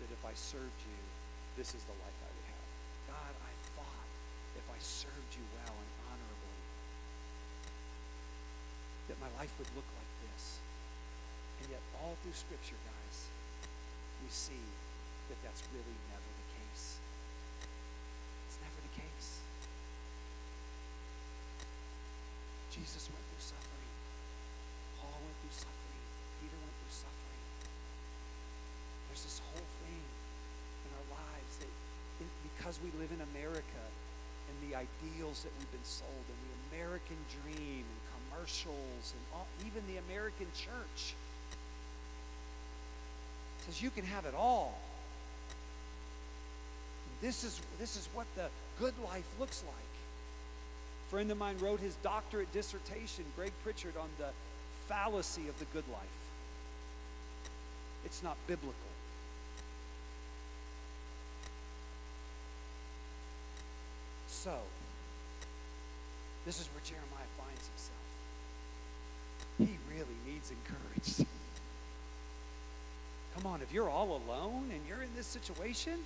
that 0.01 0.09
if 0.11 0.25
I 0.25 0.33
served 0.33 0.81
you, 0.83 0.99
this 1.55 1.71
is 1.77 1.83
the 1.85 1.95
life 2.01 2.17
I 2.19 2.29
would 2.33 2.47
have. 2.49 2.67
God, 3.13 3.33
I 3.39 3.53
thought 3.77 4.09
if 4.57 4.65
I 4.67 4.79
served 4.81 5.31
you 5.37 5.45
well 5.55 5.71
and 5.71 5.91
honorably, 6.09 6.61
that 9.15 9.31
my 9.31 9.31
life 9.39 9.51
would 9.55 9.71
look 9.71 9.87
like 9.95 10.11
this. 10.27 10.59
And 11.63 11.71
yet, 11.71 11.79
all 12.03 12.19
through 12.19 12.35
Scripture, 12.35 12.75
guys, 12.83 13.17
we 14.19 14.27
see 14.27 14.59
that 15.31 15.39
that's 15.39 15.63
really 15.71 15.95
never 16.11 16.27
the 16.35 16.47
case. 16.59 16.99
It's 18.51 18.59
never 18.59 18.79
the 18.83 18.93
case. 18.99 19.39
Jesus 22.75 23.07
went 23.07 23.23
through 23.31 23.55
suffering. 23.55 23.91
Paul 24.99 25.15
went 25.23 25.37
through 25.39 25.55
suffering. 25.55 26.01
Peter 26.43 26.59
went 26.59 26.75
through 26.75 26.95
suffering. 27.07 27.43
There's 29.07 29.23
this 29.23 29.39
whole 29.39 29.69
thing 29.87 30.03
in 30.83 30.91
our 30.91 31.07
lives 31.15 31.63
that 31.63 31.71
it, 32.19 32.29
because 32.51 32.83
we 32.83 32.91
live 32.99 33.15
in 33.15 33.23
America 33.31 33.83
and 34.51 34.55
the 34.67 34.75
ideals 34.75 35.47
that 35.47 35.55
we've 35.55 35.71
been 35.71 35.87
sold 35.87 36.25
and 36.27 36.39
the 36.43 36.53
American 36.75 37.17
dream 37.41 37.87
and 37.87 37.99
commercials 38.35 39.13
and 39.13 39.21
all, 39.33 39.47
even 39.65 39.81
the 39.87 39.99
American 40.09 40.47
church 40.55 41.15
says 43.65 43.81
you 43.81 43.89
can 43.89 44.05
have 44.05 44.25
it 44.25 44.33
all. 44.35 44.77
This 47.21 47.43
is, 47.43 47.61
this 47.79 47.95
is 47.95 48.07
what 48.13 48.27
the 48.35 48.47
good 48.79 48.93
life 49.03 49.27
looks 49.39 49.63
like. 49.65 49.75
A 49.75 51.09
friend 51.09 51.31
of 51.31 51.37
mine 51.37 51.55
wrote 51.59 51.79
his 51.79 51.95
doctorate 52.03 52.51
dissertation, 52.51 53.23
Greg 53.35 53.51
Pritchard, 53.63 53.95
on 53.97 54.09
the 54.17 54.27
fallacy 54.87 55.47
of 55.47 55.57
the 55.59 55.65
good 55.65 55.85
life. 55.91 56.01
It's 58.03 58.21
not 58.21 58.37
biblical. 58.47 58.73
so, 64.27 64.53
this 66.45 66.59
is 66.59 66.67
where 66.67 66.83
Jeremiah 66.83 67.25
finds 67.39 67.67
himself. 67.67 68.04
He 69.57 69.77
really 69.89 70.17
needs 70.27 70.51
encouraged. 70.51 71.25
Come 73.35 73.47
on, 73.47 73.61
if 73.61 73.73
you're 73.73 73.89
all 73.89 74.21
alone 74.27 74.71
and 74.71 74.81
you're 74.87 75.01
in 75.01 75.09
this 75.15 75.27
situation, 75.27 75.99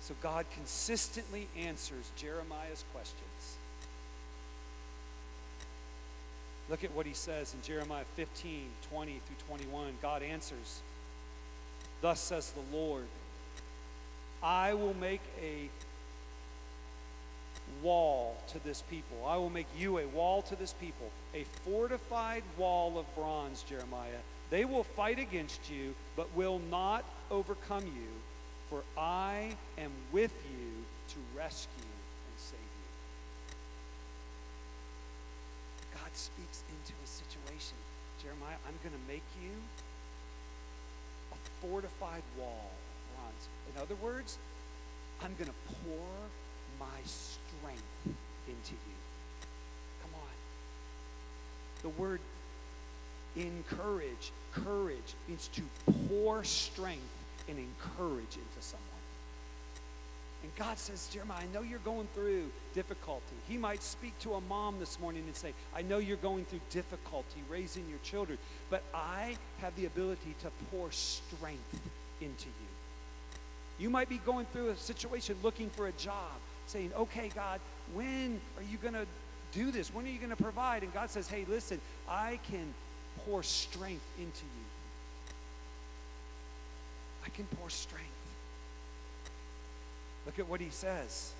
so 0.00 0.14
God 0.20 0.46
consistently 0.54 1.46
answers 1.56 2.10
Jeremiah's 2.16 2.84
questions. 2.92 3.56
Look 6.68 6.84
at 6.84 6.92
what 6.92 7.06
he 7.06 7.14
says 7.14 7.54
in 7.54 7.62
Jeremiah 7.62 8.04
15 8.16 8.64
20 8.90 9.20
through 9.26 9.56
21. 9.56 9.94
God 10.00 10.22
answers, 10.22 10.80
Thus 12.00 12.20
says 12.20 12.52
the 12.52 12.76
Lord. 12.76 13.04
I 14.42 14.74
will 14.74 14.94
make 14.94 15.20
a 15.40 15.68
wall 17.82 18.36
to 18.48 18.62
this 18.64 18.82
people. 18.82 19.16
I 19.26 19.36
will 19.36 19.50
make 19.50 19.66
you 19.76 19.98
a 19.98 20.06
wall 20.06 20.42
to 20.42 20.56
this 20.56 20.72
people, 20.74 21.10
a 21.34 21.44
fortified 21.64 22.42
wall 22.56 22.98
of 22.98 23.14
bronze, 23.14 23.62
Jeremiah. 23.62 24.22
They 24.50 24.64
will 24.64 24.84
fight 24.84 25.18
against 25.18 25.70
you, 25.70 25.94
but 26.16 26.34
will 26.36 26.60
not 26.70 27.04
overcome 27.30 27.84
you, 27.86 28.08
for 28.68 28.82
I 28.96 29.56
am 29.78 29.90
with 30.12 30.32
you 30.50 30.84
to 31.08 31.16
rescue 31.36 31.82
and 31.82 32.36
save 32.36 32.58
you. 32.58 32.90
God 35.94 36.10
speaks 36.12 36.62
into 36.68 36.92
a 37.02 37.06
situation. 37.06 37.76
Jeremiah, 38.22 38.56
I'm 38.68 38.74
going 38.82 38.94
to 38.94 39.12
make 39.12 39.24
you 39.42 39.50
a 41.32 41.66
fortified 41.66 42.22
wall 42.38 42.70
of 42.70 43.16
bronze. 43.16 43.48
in 43.74 43.82
other 43.82 43.96
words, 43.96 44.38
I'm 45.22 45.34
going 45.38 45.50
to 45.50 45.84
pour 45.84 46.06
my 46.78 47.00
strength 47.04 47.41
into 48.48 48.72
you. 48.72 48.96
Come 50.02 50.14
on. 50.14 51.82
The 51.82 51.88
word 52.00 52.20
encourage, 53.36 54.32
courage, 54.52 55.14
means 55.28 55.48
to 55.48 55.62
pour 56.08 56.44
strength 56.44 57.02
and 57.48 57.58
encourage 57.58 58.36
into 58.36 58.60
someone. 58.60 58.88
And 60.42 60.54
God 60.56 60.76
says, 60.76 61.08
Jeremiah, 61.12 61.38
I 61.42 61.54
know 61.54 61.62
you're 61.62 61.78
going 61.80 62.08
through 62.14 62.50
difficulty. 62.74 63.36
He 63.48 63.56
might 63.56 63.82
speak 63.82 64.18
to 64.20 64.34
a 64.34 64.40
mom 64.42 64.80
this 64.80 64.98
morning 64.98 65.22
and 65.26 65.36
say, 65.36 65.52
I 65.74 65.82
know 65.82 65.98
you're 65.98 66.16
going 66.16 66.44
through 66.46 66.60
difficulty 66.70 67.40
raising 67.48 67.88
your 67.88 68.00
children, 68.02 68.38
but 68.68 68.82
I 68.92 69.36
have 69.60 69.74
the 69.76 69.86
ability 69.86 70.34
to 70.42 70.48
pour 70.70 70.90
strength 70.90 71.80
into 72.20 72.46
you. 72.46 72.72
You 73.78 73.88
might 73.88 74.08
be 74.08 74.18
going 74.18 74.46
through 74.46 74.70
a 74.70 74.76
situation 74.76 75.36
looking 75.42 75.70
for 75.70 75.86
a 75.86 75.92
job, 75.92 76.32
saying, 76.66 76.92
Okay, 76.96 77.30
God, 77.34 77.60
when 77.94 78.40
are 78.56 78.62
you 78.62 78.78
going 78.78 78.94
to 78.94 79.06
do 79.52 79.70
this? 79.70 79.92
When 79.92 80.04
are 80.04 80.08
you 80.08 80.18
going 80.18 80.30
to 80.30 80.42
provide? 80.42 80.82
And 80.82 80.92
God 80.92 81.10
says, 81.10 81.28
Hey, 81.28 81.44
listen, 81.48 81.80
I 82.08 82.38
can 82.50 82.72
pour 83.24 83.42
strength 83.42 84.04
into 84.18 84.44
you. 84.44 85.34
I 87.24 87.28
can 87.30 87.46
pour 87.58 87.70
strength. 87.70 88.08
Look 90.26 90.38
at 90.38 90.48
what 90.48 90.60
he 90.60 90.70
says. 90.70 91.32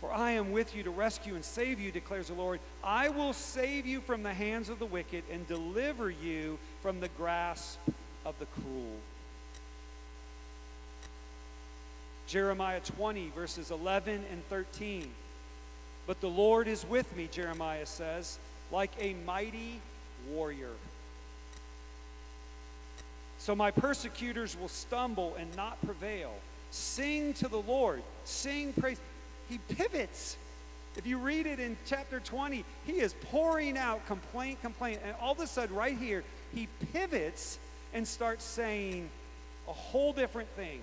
For 0.00 0.12
I 0.12 0.32
am 0.32 0.52
with 0.52 0.76
you 0.76 0.82
to 0.82 0.90
rescue 0.90 1.34
and 1.34 1.44
save 1.44 1.80
you, 1.80 1.90
declares 1.90 2.28
the 2.28 2.34
Lord. 2.34 2.60
I 2.84 3.08
will 3.08 3.32
save 3.32 3.86
you 3.86 4.00
from 4.00 4.22
the 4.22 4.34
hands 4.34 4.68
of 4.68 4.78
the 4.78 4.86
wicked 4.86 5.24
and 5.32 5.46
deliver 5.48 6.10
you 6.10 6.58
from 6.82 7.00
the 7.00 7.08
grasp 7.08 7.78
of 8.24 8.38
the 8.38 8.46
cruel. 8.46 8.98
Jeremiah 12.26 12.80
20, 12.80 13.30
verses 13.30 13.70
11 13.70 14.24
and 14.30 14.48
13. 14.48 15.08
But 16.06 16.20
the 16.20 16.28
Lord 16.28 16.68
is 16.68 16.84
with 16.86 17.16
me, 17.16 17.28
Jeremiah 17.30 17.86
says, 17.86 18.38
like 18.70 18.90
a 19.00 19.14
mighty 19.24 19.80
warrior. 20.30 20.72
So 23.38 23.54
my 23.54 23.70
persecutors 23.70 24.56
will 24.58 24.68
stumble 24.68 25.36
and 25.38 25.54
not 25.56 25.80
prevail. 25.84 26.32
Sing 26.70 27.32
to 27.34 27.48
the 27.48 27.60
Lord, 27.60 28.02
sing 28.24 28.72
praise. 28.72 29.00
He 29.48 29.58
pivots. 29.58 30.36
If 30.96 31.06
you 31.06 31.18
read 31.18 31.46
it 31.46 31.60
in 31.60 31.76
chapter 31.86 32.20
20, 32.20 32.64
he 32.86 32.92
is 32.92 33.14
pouring 33.30 33.76
out 33.76 34.04
complaint, 34.06 34.60
complaint. 34.62 35.00
And 35.04 35.14
all 35.20 35.32
of 35.32 35.40
a 35.40 35.46
sudden, 35.46 35.76
right 35.76 35.96
here, 35.96 36.24
he 36.54 36.68
pivots 36.92 37.58
and 37.92 38.08
starts 38.08 38.44
saying 38.44 39.08
a 39.68 39.72
whole 39.72 40.12
different 40.12 40.48
thing. 40.56 40.80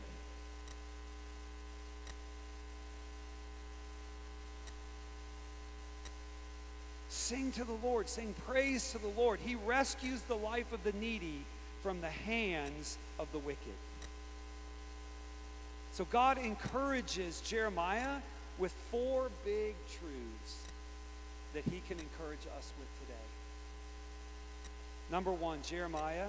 Sing 7.24 7.54
to 7.54 7.64
the 7.64 7.78
Lord, 7.82 8.10
sing 8.10 8.36
praise 8.46 8.92
to 8.92 8.98
the 8.98 9.08
Lord. 9.08 9.40
He 9.40 9.56
rescues 9.56 10.20
the 10.24 10.36
life 10.36 10.74
of 10.74 10.84
the 10.84 10.92
needy 10.92 11.46
from 11.82 12.02
the 12.02 12.10
hands 12.10 12.98
of 13.18 13.32
the 13.32 13.38
wicked. 13.38 13.78
So 15.94 16.04
God 16.04 16.38
encourages 16.38 17.40
Jeremiah 17.40 18.18
with 18.58 18.74
four 18.92 19.32
big 19.46 19.74
truths 19.88 20.58
that 21.54 21.64
he 21.64 21.82
can 21.88 21.98
encourage 21.98 22.46
us 22.58 22.74
with 22.78 22.90
today. 23.00 23.30
Number 25.10 25.32
one, 25.32 25.60
Jeremiah, 25.64 26.28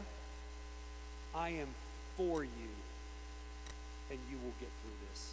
I 1.34 1.48
am 1.48 1.68
for 2.16 2.44
you, 2.44 2.72
and 4.12 4.20
you 4.30 4.36
will 4.44 4.54
get 4.60 4.68
through 4.80 5.08
this. 5.10 5.32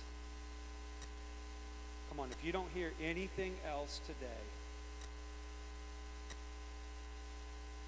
Come 2.10 2.20
on, 2.20 2.30
if 2.32 2.44
you 2.44 2.52
don't 2.52 2.72
hear 2.74 2.94
anything 3.00 3.54
else 3.72 4.02
today, 4.08 4.42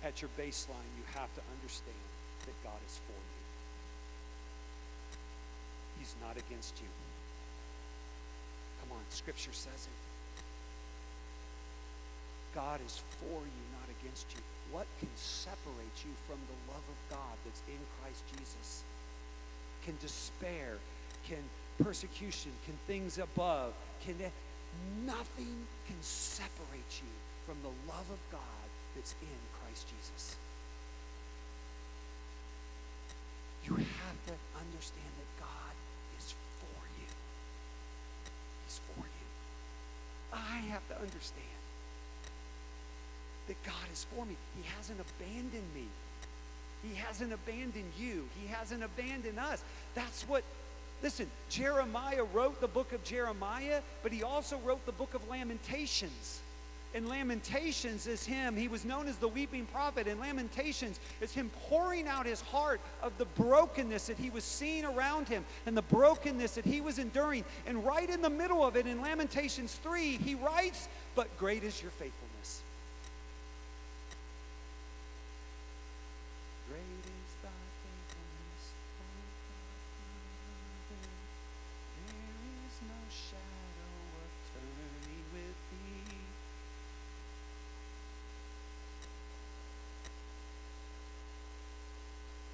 at 0.04 0.22
your 0.22 0.30
baseline, 0.38 0.92
you 1.00 1.04
have 1.16 1.34
to 1.36 1.42
understand 1.56 2.06
that 2.46 2.56
God 2.64 2.80
is 2.86 3.00
for 3.08 3.16
you. 3.16 3.42
He's 6.00 6.16
not 6.22 6.36
against 6.36 6.76
you. 6.82 6.92
Come 8.82 8.98
on, 8.98 9.04
Scripture 9.10 9.54
says 9.54 9.88
it. 9.88 10.00
God 12.54 12.80
is 12.86 13.02
for 13.20 13.40
you, 13.42 13.64
not 13.80 13.90
against 14.02 14.28
you. 14.36 14.42
What 14.72 14.88
can 15.00 15.10
separate 15.16 15.98
you 16.04 16.12
from 16.28 16.38
the 16.52 16.74
love 16.74 16.84
of 16.84 17.00
God 17.10 17.36
that's 17.46 17.62
in 17.68 17.80
Christ 18.02 18.24
Jesus? 18.38 18.84
Can 19.86 19.96
despair, 20.02 20.78
can 21.28 21.44
persecution, 21.82 22.52
can 22.66 22.76
things 22.86 23.18
above, 23.18 23.74
can 24.06 24.16
nothing 25.06 25.66
can 25.88 26.02
separate 26.02 26.94
you 27.02 27.14
from 27.46 27.56
the 27.64 27.74
love 27.88 28.10
of 28.12 28.20
God 28.32 28.68
that's 28.96 29.16
in 29.22 29.42
Christ 29.58 29.63
Jesus. 29.82 30.36
You 33.66 33.76
have 33.76 34.20
to 34.28 34.34
understand 34.60 35.12
that 35.18 35.40
God 35.40 35.74
is 36.20 36.34
for 36.60 36.82
you. 37.00 37.08
He's 38.66 38.80
for 38.94 39.02
you. 39.02 39.28
I 40.34 40.58
have 40.70 40.88
to 40.90 40.96
understand 40.96 41.62
that 43.48 43.64
God 43.64 43.88
is 43.92 44.06
for 44.14 44.26
me. 44.26 44.36
He 44.56 44.64
hasn't 44.76 45.00
abandoned 45.00 45.74
me. 45.74 45.88
He 46.84 46.96
hasn't 46.96 47.32
abandoned 47.32 47.92
you. 47.98 48.28
He 48.40 48.48
hasn't 48.48 48.84
abandoned 48.84 49.40
us. 49.40 49.64
That's 49.96 50.24
what, 50.28 50.44
listen, 51.02 51.28
Jeremiah 51.50 52.26
wrote 52.26 52.60
the 52.60 52.68
book 52.68 52.92
of 52.92 53.04
Jeremiah, 53.06 53.82
but 54.04 54.12
he 54.12 54.24
also 54.24 54.58
wrote 54.60 54.86
the 54.86 54.92
book 54.92 55.14
of 55.14 55.28
Lamentations 55.30 56.42
in 56.94 57.08
Lamentations 57.08 58.08
is 58.08 58.26
him. 58.26 58.56
He 58.56 58.68
was 58.68 58.86
known 58.86 59.08
as 59.08 59.18
the 59.18 59.28
weeping 59.28 59.66
prophet. 59.66 60.08
In 60.08 60.20
Lamentations 60.20 61.00
is 61.22 61.34
him 61.34 61.50
pouring 61.70 62.08
out 62.08 62.26
his 62.26 62.42
heart 62.42 62.82
of 63.02 63.18
the 63.18 63.26
brokenness 63.26 64.08
that 64.08 64.18
he 64.18 64.30
was 64.30 64.44
seeing 64.44 64.86
around 64.86 65.28
him 65.28 65.46
and 65.66 65.76
the 65.76 65.82
brokenness 65.84 66.56
that 66.56 66.66
he 66.66 66.82
was 66.82 67.00
enduring. 67.00 67.46
And 67.66 67.86
right 67.86 68.10
in 68.10 68.22
the 68.22 68.30
middle 68.30 68.64
of 68.64 68.76
it, 68.76 68.88
in 68.88 69.02
Lamentations 69.02 69.76
3, 69.76 70.18
he 70.18 70.36
writes, 70.36 70.88
But 71.16 71.36
great 71.38 71.64
is 71.64 71.82
your 71.82 71.92
faithfulness. 71.92 72.33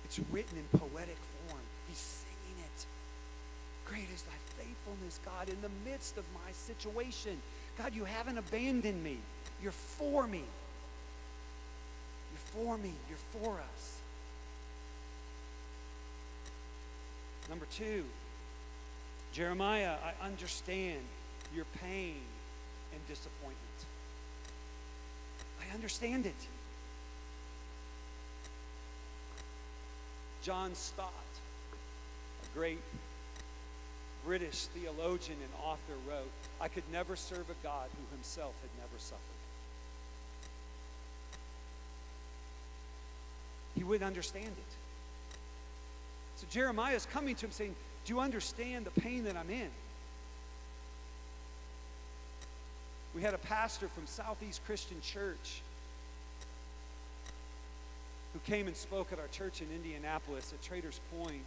It's 0.10 0.20
written 0.32 0.58
in 0.58 0.80
poetic 0.80 1.18
form. 1.48 1.62
He's 1.88 1.98
singing 1.98 2.64
it. 2.66 2.86
Great 3.88 4.08
is 4.12 4.24
thy 4.24 4.64
faithfulness, 4.64 5.20
God, 5.24 5.50
in 5.50 5.62
the 5.62 5.70
midst 5.88 6.18
of 6.18 6.24
my 6.34 6.52
situation. 6.52 7.38
God, 7.78 7.94
you 7.94 8.06
haven't 8.06 8.40
abandoned 8.40 9.04
me. 9.04 9.20
You're 9.62 9.72
for 9.72 10.26
me. 10.26 10.44
You're 12.32 12.64
for 12.64 12.78
me. 12.80 12.94
You're 13.08 13.42
for 13.44 13.60
us. 13.60 13.98
Number 17.48 17.68
two, 17.72 18.04
Jeremiah, 19.32 19.94
I 20.04 20.26
understand 20.26 21.02
your 21.56 21.66
pain 21.84 22.16
and 22.94 23.08
disappointment. 23.08 23.58
I 25.62 25.74
understand 25.76 26.26
it. 26.26 26.48
John 30.44 30.74
Stott, 30.76 31.12
a 32.44 32.58
great 32.58 32.80
British 34.26 34.66
theologian 34.66 35.38
and 35.42 35.66
author, 35.66 35.94
wrote, 36.08 36.32
I 36.62 36.68
could 36.68 36.84
never 36.92 37.16
serve 37.16 37.50
a 37.50 37.64
God 37.64 37.88
who 37.92 38.16
himself 38.16 38.54
had 38.62 38.70
never 38.82 39.00
suffered. 39.00 39.20
He 43.76 43.84
wouldn't 43.84 44.06
understand 44.06 44.48
it. 44.48 44.76
So 46.38 46.48
Jeremiah 46.50 46.96
is 46.96 47.06
coming 47.06 47.36
to 47.36 47.46
him 47.46 47.52
saying, 47.52 47.76
Do 48.06 48.14
you 48.14 48.20
understand 48.20 48.86
the 48.86 49.02
pain 49.02 49.26
that 49.26 49.36
I'm 49.36 49.50
in? 49.50 49.70
We 53.16 53.22
had 53.22 53.34
a 53.34 53.40
pastor 53.40 53.88
from 53.88 54.06
Southeast 54.06 54.62
Christian 54.66 55.02
Church 55.02 55.62
who 58.40 58.52
came 58.52 58.68
and 58.68 58.76
spoke 58.76 59.12
at 59.12 59.20
our 59.20 59.28
church 59.28 59.62
in 59.62 59.68
Indianapolis 59.74 60.54
at 60.54 60.62
Traders 60.62 61.00
Point. 61.18 61.44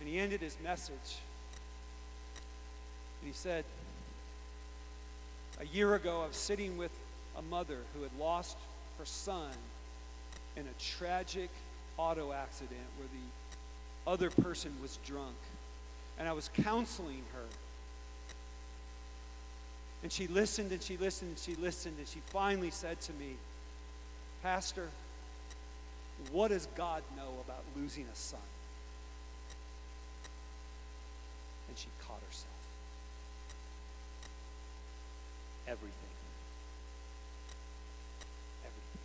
And 0.00 0.08
he 0.08 0.18
ended 0.18 0.40
his 0.40 0.56
message. 0.62 1.18
And 3.20 3.28
he 3.28 3.32
said, 3.32 3.64
A 5.60 5.66
year 5.66 5.94
ago, 5.94 6.22
I 6.22 6.26
was 6.28 6.36
sitting 6.36 6.76
with 6.76 6.92
a 7.36 7.42
mother 7.42 7.78
who 7.94 8.02
had 8.02 8.10
lost 8.18 8.56
her 8.98 9.04
son 9.04 9.50
in 10.56 10.62
a 10.62 10.80
tragic 10.80 11.50
auto 11.96 12.32
accident 12.32 12.80
where 12.98 13.08
the 13.08 14.10
other 14.10 14.30
person 14.30 14.72
was 14.80 14.98
drunk. 15.04 15.36
And 16.18 16.28
I 16.28 16.32
was 16.32 16.50
counseling 16.62 17.22
her. 17.34 17.44
And 20.02 20.10
she 20.10 20.26
listened 20.26 20.72
and 20.72 20.82
she 20.82 20.96
listened 20.96 21.30
and 21.30 21.38
she 21.38 21.54
listened 21.54 21.94
and 21.98 22.08
she 22.08 22.20
finally 22.26 22.70
said 22.70 23.00
to 23.02 23.12
me, 23.12 23.36
Pastor, 24.42 24.88
what 26.30 26.48
does 26.48 26.68
God 26.76 27.02
know 27.16 27.40
about 27.44 27.64
losing 27.76 28.04
a 28.04 28.14
son? 28.14 28.40
And 31.68 31.76
she 31.76 31.88
caught 32.06 32.20
herself. 32.28 32.52
Everything. 35.66 36.16
Everything. 38.60 39.04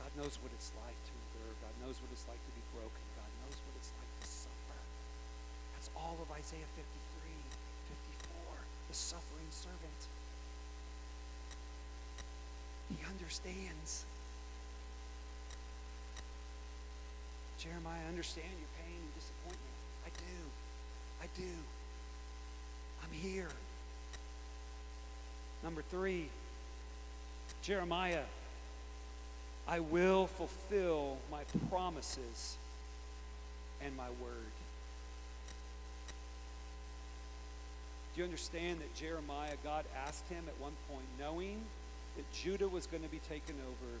God 0.00 0.10
knows 0.16 0.38
what 0.40 0.50
it's 0.56 0.72
like 0.80 0.96
to 0.96 1.12
endure. 1.12 1.52
God 1.60 1.74
knows 1.84 2.00
what 2.00 2.08
it's 2.10 2.24
like 2.26 2.40
to 2.40 2.52
be 2.56 2.64
broken. 2.72 3.04
God 3.20 3.30
knows 3.44 3.58
what 3.68 3.74
it's 3.76 3.92
like 4.00 4.12
to 4.22 4.26
suffer. 4.26 4.80
That's 5.76 5.90
all 5.92 6.16
of 6.18 6.28
Isaiah 6.32 6.70
53, 6.72 6.88
54, 8.24 8.32
the 8.88 8.96
suffering 8.96 9.50
servant. 9.52 10.00
He 12.88 12.96
understands. 13.04 14.06
Jeremiah, 17.58 17.98
I 18.04 18.08
understand 18.08 18.48
your 18.58 18.68
pain 18.84 18.96
and 19.00 19.14
disappointment. 19.14 19.76
I 20.04 20.10
do. 20.10 20.36
I 21.22 21.26
do. 21.36 21.54
I'm 23.02 23.12
here. 23.12 23.48
Number 25.62 25.82
three, 25.90 26.28
Jeremiah, 27.62 28.24
I 29.66 29.80
will 29.80 30.26
fulfill 30.26 31.16
my 31.30 31.42
promises 31.70 32.56
and 33.84 33.96
my 33.96 34.08
word. 34.22 34.52
Do 38.14 38.20
you 38.20 38.24
understand 38.24 38.80
that 38.80 38.94
Jeremiah, 38.94 39.56
God 39.64 39.84
asked 40.06 40.28
him 40.28 40.44
at 40.46 40.60
one 40.60 40.72
point, 40.90 41.04
knowing 41.18 41.60
that 42.16 42.30
Judah 42.32 42.68
was 42.68 42.86
going 42.86 43.02
to 43.02 43.08
be 43.08 43.20
taken 43.28 43.56
over 43.66 43.98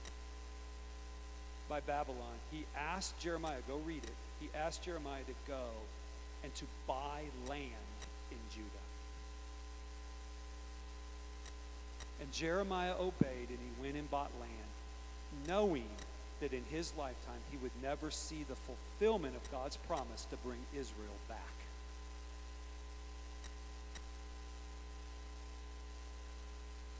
by 1.68 1.80
Babylon, 1.80 2.34
he 2.50 2.64
asked 2.76 3.18
Jeremiah, 3.18 3.58
go 3.68 3.76
read 3.84 4.04
it. 4.04 4.14
He 4.40 4.48
asked 4.54 4.82
Jeremiah 4.82 5.22
to 5.26 5.50
go 5.50 5.64
and 6.44 6.54
to 6.56 6.64
buy 6.86 7.22
land 7.48 7.70
in 8.30 8.38
Judah. 8.54 8.66
And 12.20 12.32
Jeremiah 12.32 12.94
obeyed 12.98 13.48
and 13.48 13.58
he 13.58 13.82
went 13.82 13.96
and 13.96 14.10
bought 14.10 14.30
land, 14.40 15.48
knowing 15.48 15.88
that 16.40 16.52
in 16.52 16.62
his 16.70 16.92
lifetime 16.96 17.40
he 17.50 17.56
would 17.58 17.72
never 17.82 18.10
see 18.10 18.44
the 18.48 18.54
fulfillment 18.54 19.36
of 19.36 19.50
God's 19.50 19.76
promise 19.76 20.26
to 20.30 20.36
bring 20.36 20.58
Israel 20.74 21.16
back. 21.28 21.38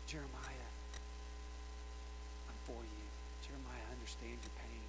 Jeremiah 0.06 0.65
understand 4.16 4.40
your 4.42 4.56
pain. 4.56 4.88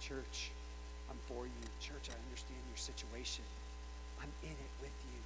Church, 0.00 0.50
I'm 1.10 1.18
for 1.28 1.44
you. 1.44 1.62
Church, 1.80 2.08
I 2.08 2.16
understand 2.24 2.60
your 2.68 2.76
situation. 2.76 3.44
I'm 4.20 4.32
in 4.42 4.56
it 4.56 4.72
with 4.80 4.96
you. 5.12 5.20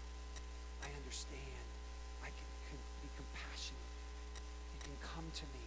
I 0.83 0.89
understand. 0.99 1.67
I 2.23 2.31
can, 2.35 2.51
can 2.71 2.79
be 3.03 3.09
compassionate. 3.15 3.95
You 4.75 4.81
can 4.83 4.97
come 5.03 5.27
to 5.31 5.45
me. 5.55 5.67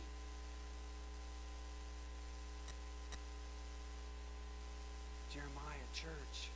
Jeremiah, 5.32 5.88
church, 5.94 6.52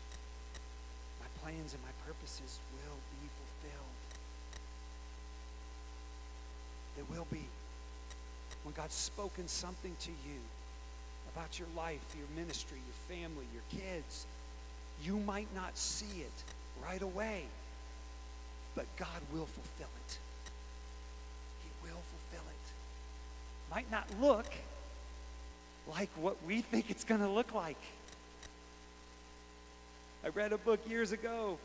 my 1.20 1.30
plans 1.42 1.74
and 1.74 1.82
my 1.82 1.96
purposes 2.06 2.60
will 2.78 3.00
be 3.18 3.26
fulfilled. 3.26 3.98
They 6.96 7.06
will 7.10 7.26
be 7.32 7.46
when 8.68 8.74
God's 8.74 8.96
spoken 8.96 9.48
something 9.48 9.96
to 10.02 10.10
you 10.10 10.42
about 11.34 11.58
your 11.58 11.70
life, 11.78 12.02
your 12.18 12.28
ministry, 12.36 12.78
your 12.86 13.18
family, 13.18 13.46
your 13.54 13.82
kids, 13.82 14.26
you 15.02 15.16
might 15.20 15.48
not 15.56 15.78
see 15.78 16.20
it 16.20 16.84
right 16.86 17.02
away, 17.02 17.44
but 18.76 18.86
God 18.98 19.22
will 19.32 19.46
fulfill 19.46 19.88
it. 20.06 20.18
He 21.64 21.70
will 21.82 22.02
fulfill 22.10 22.46
it. 22.46 23.74
Might 23.74 23.90
not 23.90 24.06
look 24.20 24.48
like 25.90 26.10
what 26.18 26.36
we 26.46 26.60
think 26.60 26.90
it's 26.90 27.06
going 27.06 27.22
to 27.22 27.30
look 27.30 27.54
like. 27.54 27.80
I 30.26 30.28
read 30.28 30.52
a 30.52 30.58
book 30.58 30.82
years 30.90 31.14
ago, 31.14 31.58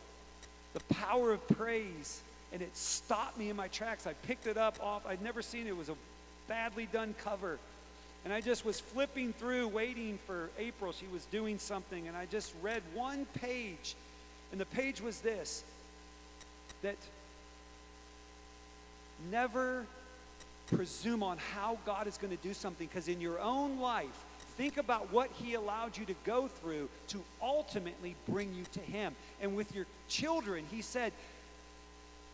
The 0.73 0.95
Power 0.95 1.33
of 1.33 1.49
Praise, 1.49 2.21
and 2.53 2.63
it 2.63 2.77
stopped 2.77 3.37
me 3.37 3.51
in 3.51 3.57
my 3.57 3.67
tracks. 3.67 4.07
I 4.07 4.13
picked 4.13 4.47
it 4.47 4.57
up 4.57 4.81
off, 4.81 5.05
I'd 5.05 5.21
never 5.21 5.43
seen 5.43 5.67
it. 5.67 5.71
It 5.71 5.77
was 5.77 5.89
a 5.89 5.97
badly 6.53 6.87
done 6.93 7.15
cover. 7.25 7.59
And 8.27 8.33
I 8.33 8.43
just 8.43 8.63
was 8.67 8.79
flipping 8.79 9.33
through, 9.33 9.69
waiting 9.69 10.19
for 10.27 10.51
April. 10.59 10.93
She 10.93 11.07
was 11.11 11.25
doing 11.25 11.59
something, 11.59 12.09
and 12.09 12.15
I 12.15 12.27
just 12.27 12.53
read 12.61 12.83
one 12.93 13.25
page. 13.41 13.95
And 14.53 14.61
the 14.61 14.67
page 14.67 15.01
was 15.01 15.21
this 15.21 15.65
that 16.83 16.97
never 19.31 19.87
presume 20.67 21.23
on 21.23 21.39
how 21.55 21.79
God 21.87 22.07
is 22.07 22.19
going 22.19 22.37
to 22.37 22.43
do 22.43 22.53
something, 22.53 22.87
because 22.87 23.09
in 23.09 23.19
your 23.19 23.41
own 23.41 23.81
life, 23.81 24.25
think 24.59 24.77
about 24.77 25.11
what 25.11 25.31
He 25.39 25.55
allowed 25.55 25.97
you 25.97 26.05
to 26.05 26.15
go 26.25 26.49
through 26.49 26.91
to 27.09 27.19
ultimately 27.41 28.15
bring 28.29 28.55
you 28.55 28.65
to 28.73 28.81
Him. 28.81 29.15
And 29.41 29.57
with 29.57 29.75
your 29.75 29.87
children, 30.11 30.67
He 30.71 30.83
said, 30.83 31.15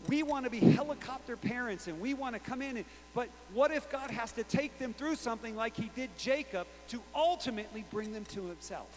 we 0.06 0.22
want 0.22 0.44
to 0.44 0.50
be 0.50 0.60
helicopter 0.60 1.36
parents 1.36 1.88
and 1.88 2.00
we 2.00 2.14
want 2.14 2.34
to 2.34 2.38
come 2.38 2.62
in 2.62 2.76
and 2.76 2.86
but 3.14 3.28
what 3.52 3.72
if 3.72 3.90
god 3.90 4.10
has 4.10 4.30
to 4.32 4.44
take 4.44 4.78
them 4.78 4.94
through 4.94 5.16
something 5.16 5.56
like 5.56 5.76
he 5.76 5.90
did 5.96 6.10
jacob 6.16 6.66
to 6.88 7.00
ultimately 7.14 7.84
bring 7.90 8.12
them 8.12 8.24
to 8.26 8.46
himself? 8.46 8.88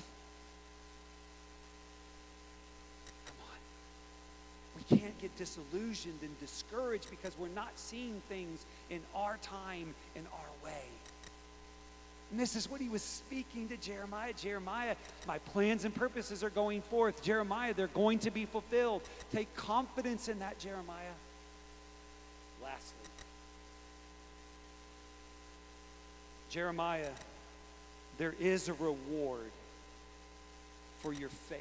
Come 3.26 3.36
on. 3.50 3.58
We 4.78 4.98
can't 4.98 5.20
get 5.20 5.36
disillusioned 5.38 6.20
and 6.22 6.40
discouraged 6.40 7.10
because 7.10 7.38
we're 7.38 7.48
not 7.50 7.72
seeing 7.76 8.22
things 8.30 8.66
in 8.90 9.02
our 9.16 9.38
time 9.42 9.94
in 10.16 10.26
our 10.34 10.66
way 10.66 10.84
and 12.32 12.39
this 12.39 12.56
is 12.56 12.72
what 12.72 12.80
he 12.80 12.88
was 12.88 13.02
speaking 13.02 13.67
to 13.67 13.78
Jeremiah. 13.78 14.32
Jeremiah, 14.34 14.96
my 15.28 15.38
plans 15.39 15.84
and 15.84 15.94
purposes 15.94 16.44
are 16.44 16.50
going 16.50 16.82
forth. 16.82 17.22
Jeremiah, 17.22 17.74
they're 17.74 17.88
going 17.88 18.20
to 18.20 18.32
be 18.32 18.46
fulfilled. 18.46 19.02
Take 19.34 19.54
confidence 19.56 20.30
in 20.30 20.39
that, 20.39 20.58
Jeremiah. 20.58 21.15
Lastly, 22.63 22.98
Jeremiah, 26.50 27.10
there 28.17 28.36
is 28.39 28.70
a 28.70 28.74
reward 28.74 29.52
for 31.02 31.12
your 31.12 31.30
faith 31.30 31.60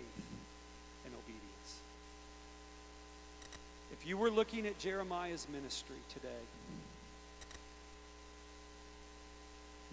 and 1.04 1.14
obedience. 1.14 1.78
If 3.92 4.06
you 4.06 4.16
were 4.16 4.30
looking 4.30 4.66
at 4.66 4.78
Jeremiah's 4.78 5.48
ministry 5.52 5.96
today, 6.12 6.28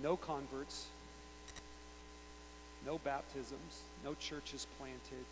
no 0.02 0.16
converts, 0.18 0.88
no 2.86 2.98
baptisms, 3.00 3.82
no 4.04 4.14
churches 4.16 4.68
planted. 4.78 5.26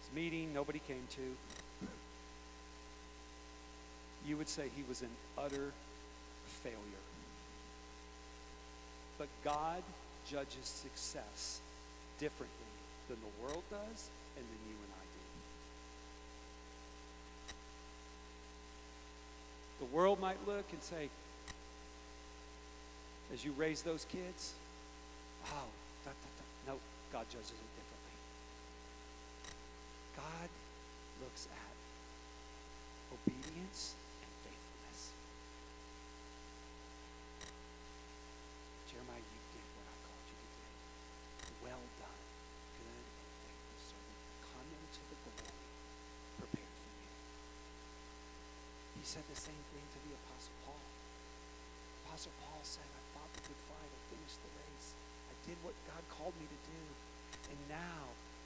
His 0.00 0.14
meeting, 0.14 0.52
nobody 0.54 0.80
came 0.86 1.06
to. 1.10 1.86
You 4.26 4.36
would 4.36 4.48
say 4.48 4.70
he 4.74 4.82
was 4.88 5.02
an 5.02 5.10
utter 5.38 5.72
failure. 6.62 6.76
But 9.18 9.28
God 9.44 9.82
judges 10.30 10.64
success 10.64 11.60
differently 12.18 12.56
than 13.08 13.18
the 13.20 13.42
world 13.42 13.62
does 13.70 14.10
and 14.36 14.44
than 14.46 14.60
you 14.68 14.74
and 14.74 14.92
I 14.92 15.04
do. 19.80 19.86
The 19.86 19.96
world 19.96 20.20
might 20.20 20.46
look 20.46 20.64
and 20.72 20.82
say, 20.82 21.08
as 23.32 23.44
you 23.44 23.52
raise 23.56 23.82
those 23.82 24.04
kids? 24.10 24.54
Oh, 25.46 25.70
da, 26.04 26.10
da, 26.10 26.30
da. 26.34 26.44
no, 26.72 26.78
God 27.12 27.26
judges 27.30 27.54
it 27.54 27.70
differently. 27.78 28.16
God 30.18 30.50
looks 31.22 31.46
at 31.46 31.74
obedience 33.14 33.94
and 34.20 34.30
faithfulness. 34.42 35.14
Jeremiah, 38.90 39.22
you 39.22 39.40
did 39.54 39.66
what 39.78 39.86
I 39.86 39.96
called 40.04 40.26
you 40.26 40.36
to 40.36 40.48
do. 40.50 40.66
Well 41.62 41.84
done, 42.02 42.22
good 42.82 43.06
and 43.06 43.30
faithful 43.46 43.78
servant. 43.78 44.20
Come 44.42 44.68
into 44.74 45.00
the 45.06 45.16
glory 45.22 45.64
prepared 46.42 46.74
for 46.82 46.90
you. 46.98 47.10
He 48.98 49.02
said 49.06 49.22
the 49.30 49.38
same 49.38 49.62
thing 49.70 49.86
to 49.86 49.98
the 50.02 50.18
Apostle 50.18 50.56
Paul. 50.66 50.82
Apostle 52.04 52.34
Paul 52.42 52.60
said, 52.66 52.99
good 53.46 53.60
fight. 53.68 53.90
I 53.90 54.00
finished 54.12 54.40
the 54.42 54.52
race. 54.58 54.88
I 55.30 55.34
did 55.46 55.58
what 55.62 55.76
God 55.88 56.02
called 56.16 56.34
me 56.36 56.46
to 56.46 56.60
do. 56.68 56.82
And 57.50 57.58
now 57.68 58.02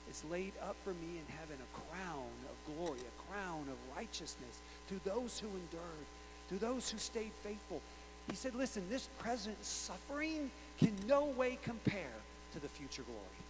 is 0.09 0.23
laid 0.29 0.53
up 0.61 0.75
for 0.83 0.93
me 0.93 1.19
in 1.19 1.27
heaven 1.39 1.57
a 1.59 1.69
crown 1.79 2.31
of 2.49 2.55
glory, 2.75 2.99
a 2.99 3.15
crown 3.31 3.65
of 3.69 3.77
righteousness 3.95 4.61
to 4.89 4.99
those 5.03 5.39
who 5.39 5.47
endured, 5.47 6.07
to 6.49 6.55
those 6.57 6.89
who 6.89 6.97
stayed 6.97 7.31
faithful. 7.41 7.81
He 8.29 8.35
said, 8.35 8.55
listen, 8.55 8.83
this 8.89 9.09
present 9.19 9.63
suffering 9.63 10.49
can 10.79 10.93
no 11.07 11.25
way 11.25 11.57
compare 11.63 12.17
to 12.53 12.59
the 12.59 12.67
future 12.67 13.03
glory. 13.03 13.41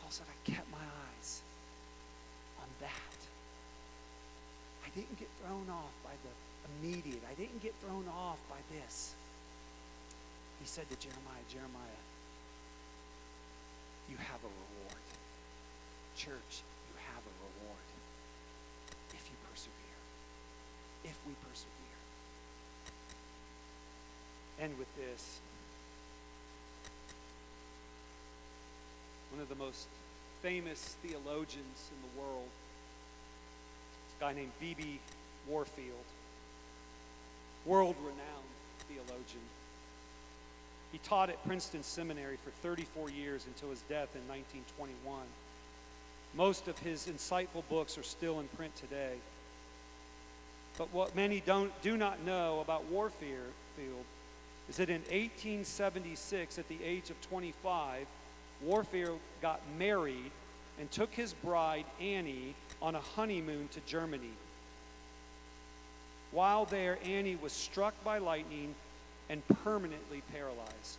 Paul 0.00 0.10
said, 0.10 0.26
I 0.28 0.50
kept 0.50 0.70
my 0.70 0.78
eyes 0.78 1.42
on 2.60 2.68
that. 2.80 3.18
I 4.84 4.88
didn't 4.94 5.18
get 5.18 5.28
thrown 5.42 5.66
off 5.70 5.92
by 6.02 6.12
the 6.24 6.32
immediate. 6.80 7.22
I 7.30 7.34
didn't 7.34 7.62
get 7.62 7.74
thrown 7.84 8.04
off 8.08 8.38
by 8.48 8.56
this. 8.74 9.14
He 10.60 10.66
said 10.66 10.88
to 10.90 10.96
Jeremiah, 10.96 11.44
Jeremiah, 11.48 12.02
you 14.10 14.16
have 14.16 14.40
a 14.40 14.48
reward. 14.48 15.04
Church, 16.16 16.52
you 16.60 16.96
have 17.14 17.22
a 17.22 17.34
reward 17.40 17.86
if 19.10 19.24
you 19.24 19.36
persevere. 19.48 20.00
If 21.04 21.16
we 21.26 21.32
persevere. 21.48 22.00
And 24.60 24.78
with 24.78 24.94
this, 24.96 25.40
one 29.32 29.40
of 29.40 29.48
the 29.48 29.54
most 29.54 29.86
famous 30.42 30.96
theologians 31.02 31.90
in 31.90 31.98
the 32.02 32.20
world, 32.20 32.48
a 34.18 34.24
guy 34.24 34.32
named 34.34 34.52
B.B. 34.60 35.00
Warfield, 35.48 36.04
world 37.64 37.96
renowned 38.00 38.50
theologian. 38.88 39.42
He 40.92 40.98
taught 40.98 41.30
at 41.30 41.44
Princeton 41.46 41.82
Seminary 41.82 42.36
for 42.36 42.50
34 42.62 43.10
years 43.10 43.46
until 43.46 43.70
his 43.70 43.80
death 43.82 44.08
in 44.14 44.26
1921. 44.28 45.22
Most 46.34 46.68
of 46.68 46.78
his 46.78 47.06
insightful 47.06 47.62
books 47.68 47.98
are 47.98 48.02
still 48.02 48.40
in 48.40 48.48
print 48.48 48.74
today. 48.76 49.14
But 50.78 50.92
what 50.92 51.14
many 51.14 51.40
don't, 51.40 51.72
do 51.82 51.96
not 51.96 52.24
know 52.24 52.60
about 52.60 52.84
Warfield 52.86 53.52
is 54.68 54.76
that 54.76 54.88
in 54.88 55.02
1876, 55.02 56.58
at 56.58 56.68
the 56.68 56.78
age 56.84 57.10
of 57.10 57.20
25, 57.22 58.06
Warfield 58.62 59.18
got 59.42 59.60
married 59.78 60.30
and 60.78 60.90
took 60.90 61.12
his 61.12 61.32
bride, 61.34 61.84
Annie, 62.00 62.54
on 62.80 62.94
a 62.94 63.00
honeymoon 63.00 63.68
to 63.72 63.80
Germany. 63.80 64.30
While 66.32 66.64
there, 66.64 66.98
Annie 67.04 67.36
was 67.36 67.52
struck 67.52 67.94
by 68.04 68.18
lightning 68.18 68.74
and 69.28 69.46
permanently 69.64 70.22
paralyzed. 70.32 70.98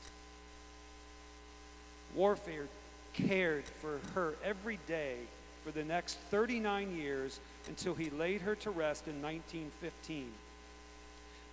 Warfare 2.16 2.68
cared 3.14 3.64
for 3.66 4.00
her 4.14 4.36
every 4.44 4.80
day 4.88 5.16
for 5.64 5.72
the 5.72 5.84
next 5.84 6.18
39 6.30 6.96
years 6.96 7.40
until 7.68 7.94
he 7.94 8.10
laid 8.10 8.42
her 8.42 8.56
to 8.56 8.72
rest 8.72 9.08
in 9.08 9.22
1915. 9.22 10.32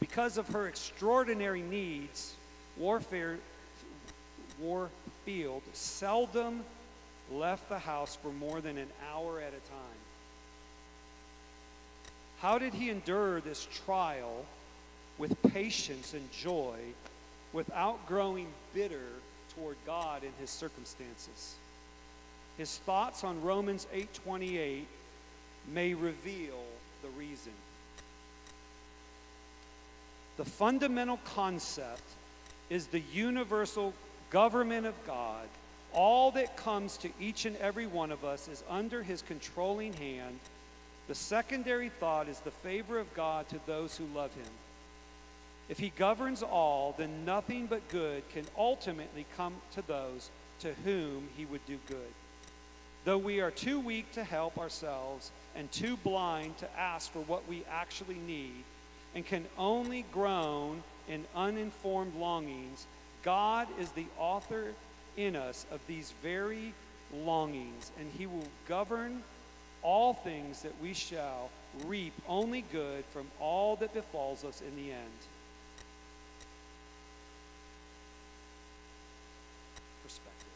Because 0.00 0.38
of 0.38 0.48
her 0.48 0.66
extraordinary 0.66 1.62
needs, 1.62 2.34
Warfare, 2.76 3.38
Warfield 4.60 5.62
seldom 5.72 6.64
left 7.30 7.68
the 7.68 7.78
house 7.78 8.16
for 8.16 8.32
more 8.32 8.60
than 8.60 8.78
an 8.78 8.88
hour 9.12 9.40
at 9.40 9.48
a 9.48 9.68
time. 9.68 10.07
How 12.40 12.58
did 12.58 12.74
he 12.74 12.90
endure 12.90 13.40
this 13.40 13.66
trial 13.84 14.44
with 15.18 15.40
patience 15.52 16.14
and 16.14 16.30
joy 16.30 16.78
without 17.52 18.06
growing 18.06 18.46
bitter 18.72 19.08
toward 19.54 19.76
God 19.84 20.22
in 20.22 20.30
his 20.38 20.50
circumstances? 20.50 21.56
His 22.56 22.78
thoughts 22.78 23.24
on 23.24 23.42
Romans 23.42 23.86
8:28 23.92 24.86
may 25.66 25.94
reveal 25.94 26.62
the 27.02 27.08
reason. 27.10 27.52
The 30.36 30.44
fundamental 30.44 31.18
concept 31.24 32.02
is 32.70 32.86
the 32.86 33.02
universal 33.12 33.94
government 34.30 34.86
of 34.86 34.94
God. 35.06 35.48
All 35.92 36.30
that 36.32 36.56
comes 36.56 36.96
to 36.98 37.10
each 37.18 37.44
and 37.44 37.56
every 37.56 37.86
one 37.86 38.12
of 38.12 38.24
us 38.24 38.46
is 38.46 38.62
under 38.68 39.02
his 39.02 39.22
controlling 39.22 39.94
hand. 39.94 40.38
The 41.08 41.14
secondary 41.14 41.88
thought 41.88 42.28
is 42.28 42.40
the 42.40 42.50
favor 42.50 42.98
of 42.98 43.12
God 43.14 43.48
to 43.48 43.58
those 43.66 43.96
who 43.96 44.04
love 44.14 44.32
him. 44.34 44.52
If 45.68 45.78
he 45.78 45.90
governs 45.90 46.42
all, 46.42 46.94
then 46.96 47.24
nothing 47.24 47.66
but 47.66 47.88
good 47.88 48.28
can 48.30 48.44
ultimately 48.56 49.26
come 49.36 49.54
to 49.74 49.82
those 49.82 50.30
to 50.60 50.74
whom 50.84 51.28
he 51.36 51.46
would 51.46 51.64
do 51.66 51.78
good. 51.86 52.12
Though 53.04 53.18
we 53.18 53.40
are 53.40 53.50
too 53.50 53.80
weak 53.80 54.12
to 54.12 54.24
help 54.24 54.58
ourselves 54.58 55.30
and 55.56 55.70
too 55.72 55.96
blind 55.96 56.58
to 56.58 56.78
ask 56.78 57.10
for 57.10 57.20
what 57.20 57.48
we 57.48 57.64
actually 57.70 58.18
need, 58.26 58.64
and 59.14 59.24
can 59.24 59.46
only 59.56 60.04
groan 60.12 60.82
in 61.08 61.24
uninformed 61.34 62.14
longings, 62.16 62.86
God 63.22 63.66
is 63.80 63.90
the 63.92 64.06
author 64.18 64.74
in 65.16 65.36
us 65.36 65.64
of 65.70 65.80
these 65.86 66.12
very 66.22 66.74
longings, 67.14 67.92
and 67.98 68.10
He 68.16 68.26
will 68.26 68.46
govern 68.68 69.22
all 69.82 70.14
things 70.14 70.62
that 70.62 70.72
we 70.82 70.92
shall 70.94 71.50
reap 71.86 72.12
only 72.28 72.62
good 72.72 73.04
from 73.12 73.26
all 73.40 73.76
that 73.76 73.94
befalls 73.94 74.44
us 74.44 74.60
in 74.60 74.74
the 74.76 74.90
end. 74.90 75.20
Perspective. 80.02 80.48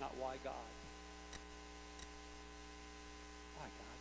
Not 0.00 0.12
why 0.18 0.36
God. 0.42 0.54
Why 3.58 3.66
God? 3.66 3.98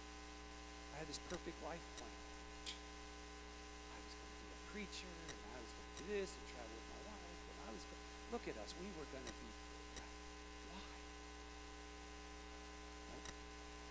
I 0.96 1.00
had 1.00 1.08
this 1.08 1.20
perfect 1.30 1.58
life 1.66 1.84
plan. 1.98 2.10
I 3.94 3.98
was 4.02 4.14
going 4.18 4.32
to 4.34 4.40
be 4.42 4.50
a 4.50 4.62
preacher, 4.74 5.14
and 5.30 5.38
I 5.54 5.60
was 5.62 5.72
going 5.76 5.90
to 5.90 5.98
do 6.02 6.06
this, 6.16 6.30
and 6.34 6.46
travel 6.50 6.74
with 6.74 6.90
my 6.90 7.02
wife, 7.12 7.42
and 7.52 7.58
I 7.68 7.70
was 7.76 7.84
going 7.86 8.02
to, 8.02 8.16
look 8.32 8.43
at 8.47 8.55
us, 8.59 8.75
we 8.80 8.88
were 8.99 9.07
going 9.11 9.23
to 9.23 9.36
be, 9.39 9.49
why? 10.71 10.88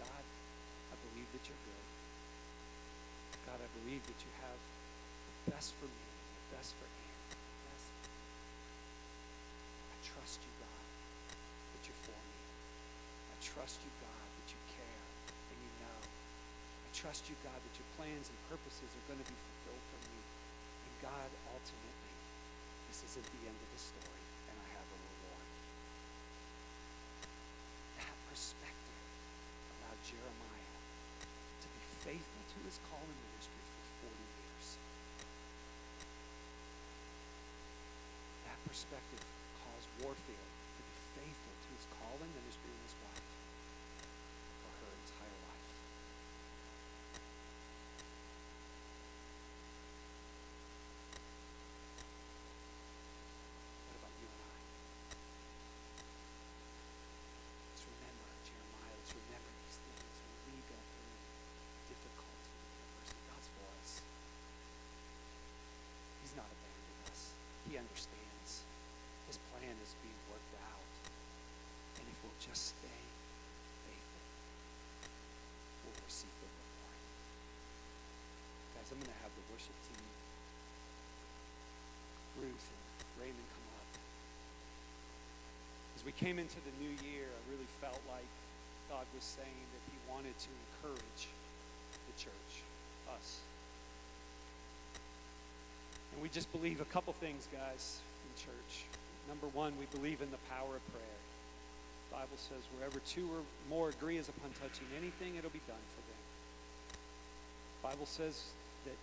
God, 0.05 0.25
I 0.93 0.97
believe 1.11 1.29
that 1.33 1.45
you're 1.49 1.63
good. 1.65 1.87
God, 3.49 3.59
I 3.65 3.71
believe 3.81 4.05
that 4.05 4.19
you 4.21 4.33
have 4.45 4.61
the 4.61 5.57
best 5.57 5.73
for 5.81 5.89
me, 5.89 6.05
the 6.05 6.57
best 6.57 6.77
for 6.77 6.85
Anne, 6.85 7.39
best. 7.71 7.89
I 9.89 9.97
trust 10.05 10.45
you, 10.45 10.53
God, 10.61 10.85
that 11.73 11.83
you're 11.89 12.03
for 12.05 12.19
me. 12.19 12.41
I 13.33 13.37
trust 13.41 13.81
you, 13.81 13.93
God, 14.05 14.27
that 14.37 14.49
you 14.53 14.61
care 14.77 15.05
and 15.49 15.59
you 15.65 15.73
know. 15.81 16.01
I 16.05 16.91
trust 16.93 17.31
you, 17.33 17.37
God, 17.41 17.57
that 17.57 17.75
your 17.79 17.89
plans 17.97 18.29
and 18.29 18.39
purposes 18.53 18.91
are 18.93 19.07
going 19.09 19.23
to 19.23 19.29
be 19.29 19.39
fulfilled 19.39 19.85
for 19.97 20.01
me. 20.13 20.21
And 20.21 20.93
God, 21.09 21.31
ultimately, 21.57 22.15
this 22.89 23.13
isn't 23.13 23.29
the 23.29 23.43
end 23.45 23.59
of 23.61 23.71
the 23.77 23.81
story, 23.81 24.25
and 24.49 24.57
I 24.57 24.69
have 24.73 24.89
a 24.89 24.99
reward. 24.99 25.49
That 28.01 28.17
perspective 28.33 29.05
allowed 29.77 30.01
Jeremiah 30.01 30.77
to 31.61 31.69
be 31.69 31.83
faithful 32.01 32.43
to 32.57 32.59
his 32.65 32.81
call 32.89 33.05
in 33.05 33.17
ministry 33.21 33.65
for 33.69 34.09
40 34.09 34.17
years. 34.17 34.67
That 38.49 38.59
perspective 38.77 39.25
caused 39.65 39.89
Warfield 40.05 40.53
to 40.77 40.83
be 40.85 40.97
faithful 41.17 41.55
to 41.65 41.69
his 41.81 41.89
call 41.97 42.13
in 42.21 42.29
ministry 42.29 42.69
and 42.69 42.83
his 42.85 42.93
wife 43.01 43.25
for 44.61 44.69
her 44.69 44.93
entire 45.01 45.39
life. 45.49 45.69
What 53.89 53.97
about 53.97 54.13
you 54.21 54.29
and 54.29 54.45
I? 54.45 54.61
Let's 57.73 57.85
remember 57.89 58.29
Jeremiah. 58.45 58.93
Let's 58.93 59.17
remember 59.17 59.51
these 59.65 59.81
things 59.89 60.17
when 60.21 60.53
we 60.53 60.61
go 60.69 60.77
through 60.77 61.17
difficulty 61.97 62.53
and 62.53 62.69
adversity. 62.77 63.25
God's 63.25 63.49
us. 63.57 64.05
He's 66.21 66.37
not 66.37 66.45
abandoning 66.53 67.01
us. 67.09 67.33
He 67.65 67.81
understands. 67.81 68.21
His 69.27 69.43
plan 69.51 69.75
is 69.83 69.91
being 70.07 70.15
worked 70.31 70.55
out. 70.71 70.87
And 71.99 72.07
if 72.07 72.15
we'll 72.23 72.39
just 72.39 72.79
stay 72.79 73.03
faithful, 73.83 74.23
we'll 75.83 75.99
receive 76.07 76.31
the 76.31 76.47
reward. 76.47 77.03
Guys, 78.79 78.87
I'm 78.95 79.03
going 79.03 79.11
to 79.11 79.23
have 79.27 79.35
the 79.35 79.43
worship 79.51 79.75
team, 79.91 80.07
Ruth 82.39 82.71
and 82.71 82.87
Raymond, 83.19 83.51
come 83.51 83.67
up. 83.75 83.91
As 85.96 85.96
we 86.07 86.13
came 86.13 86.39
into 86.39 86.55
the 86.63 86.71
new 86.79 86.95
year, 87.03 87.27
I 87.27 87.43
really 87.51 87.67
felt 87.83 87.99
like 88.07 88.31
God 88.89 89.03
was 89.13 89.27
saying 89.27 89.67
that 89.75 89.83
He 89.91 89.99
wanted 90.07 90.39
to 90.39 90.51
encourage 90.55 91.27
the 91.91 92.15
church, 92.15 92.53
us. 93.11 93.43
And 96.15 96.23
we 96.23 96.29
just 96.29 96.51
believe 96.53 96.81
a 96.81 96.87
couple 96.87 97.13
things, 97.13 97.49
guys, 97.51 97.99
in 98.23 98.33
church. 98.41 98.87
Number 99.29 99.49
one, 99.49 99.75
we 99.83 99.87
believe 99.91 100.23
in 100.23 100.31
the 100.31 100.39
power 100.49 100.79
of 100.79 100.93
prayer. 100.95 101.19
The 102.09 102.23
Bible 102.23 102.39
says, 102.39 102.63
wherever 102.79 103.01
two 103.03 103.27
or 103.27 103.43
more 103.69 103.91
agree 103.91 104.17
as 104.17 104.29
upon 104.29 104.51
touching 104.63 104.87
anything, 104.97 105.35
it'll 105.35 105.51
be 105.51 105.67
done 105.67 105.85
for 105.91 106.03
them. 106.07 106.23
The 107.83 107.89
Bible 107.91 108.07
says 108.07 108.55
that 108.87 108.97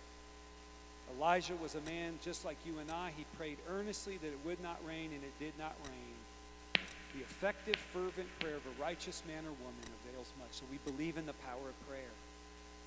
Elijah 1.14 1.54
was 1.60 1.76
a 1.76 1.84
man 1.84 2.16
just 2.24 2.46
like 2.46 2.56
you 2.64 2.78
and 2.80 2.90
I. 2.90 3.12
He 3.14 3.26
prayed 3.36 3.58
earnestly 3.68 4.16
that 4.16 4.26
it 4.26 4.40
would 4.46 4.62
not 4.62 4.80
rain, 4.88 5.12
and 5.12 5.22
it 5.22 5.36
did 5.38 5.52
not 5.60 5.76
rain. 5.84 6.23
The 7.14 7.20
effective, 7.20 7.76
fervent 7.76 8.28
prayer 8.40 8.56
of 8.56 8.66
a 8.66 8.82
righteous 8.82 9.22
man 9.26 9.44
or 9.44 9.54
woman 9.62 9.86
avails 10.02 10.32
much. 10.38 10.50
So 10.50 10.64
we 10.70 10.78
believe 10.90 11.16
in 11.16 11.26
the 11.26 11.32
power 11.46 11.68
of 11.68 11.88
prayer. 11.88 12.14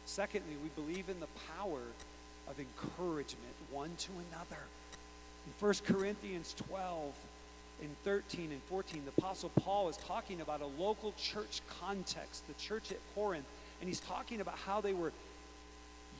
Secondly, 0.06 0.56
we 0.62 0.70
believe 0.82 1.10
in 1.10 1.20
the 1.20 1.28
power 1.58 1.82
of 2.50 2.60
encouragement 2.60 3.56
one 3.72 3.92
to 3.98 4.10
another. 4.32 4.62
In 5.46 5.54
1 5.60 5.74
Corinthians 5.86 6.56
12 6.70 7.14
and 7.82 7.90
13 8.04 8.52
and 8.52 8.62
14, 8.64 9.04
the 9.06 9.22
Apostle 9.22 9.50
Paul 9.62 9.88
is 9.90 9.98
talking 9.98 10.42
about 10.42 10.62
a 10.62 10.82
local 10.82 11.14
church 11.18 11.62
context, 11.80 12.48
the 12.48 12.54
church 12.56 12.92
at 12.92 12.98
Corinth, 13.16 13.46
and 13.80 13.88
he's 13.88 14.00
talking 14.00 14.42
about 14.42 14.58
how 14.58 14.82
they 14.82 14.94
were 14.94 15.14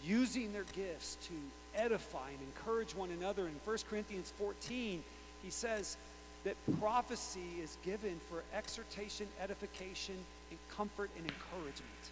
using 0.06 0.54
their 0.54 0.66
gifts 0.74 1.18
to 1.24 1.34
edify 1.76 2.30
and 2.30 2.40
encourage 2.56 2.96
one 2.96 3.10
another. 3.12 3.48
In 3.48 3.54
1 3.66 3.78
Corinthians 3.90 4.32
14, 4.38 5.04
he 5.44 5.50
says 5.50 5.98
that 6.44 6.56
prophecy 6.80 7.60
is 7.62 7.78
given 7.84 8.20
for 8.30 8.44
exhortation, 8.56 9.28
edification, 9.42 10.16
and 10.50 10.60
comfort 10.76 11.10
and 11.18 11.26
encouragement. 11.30 12.12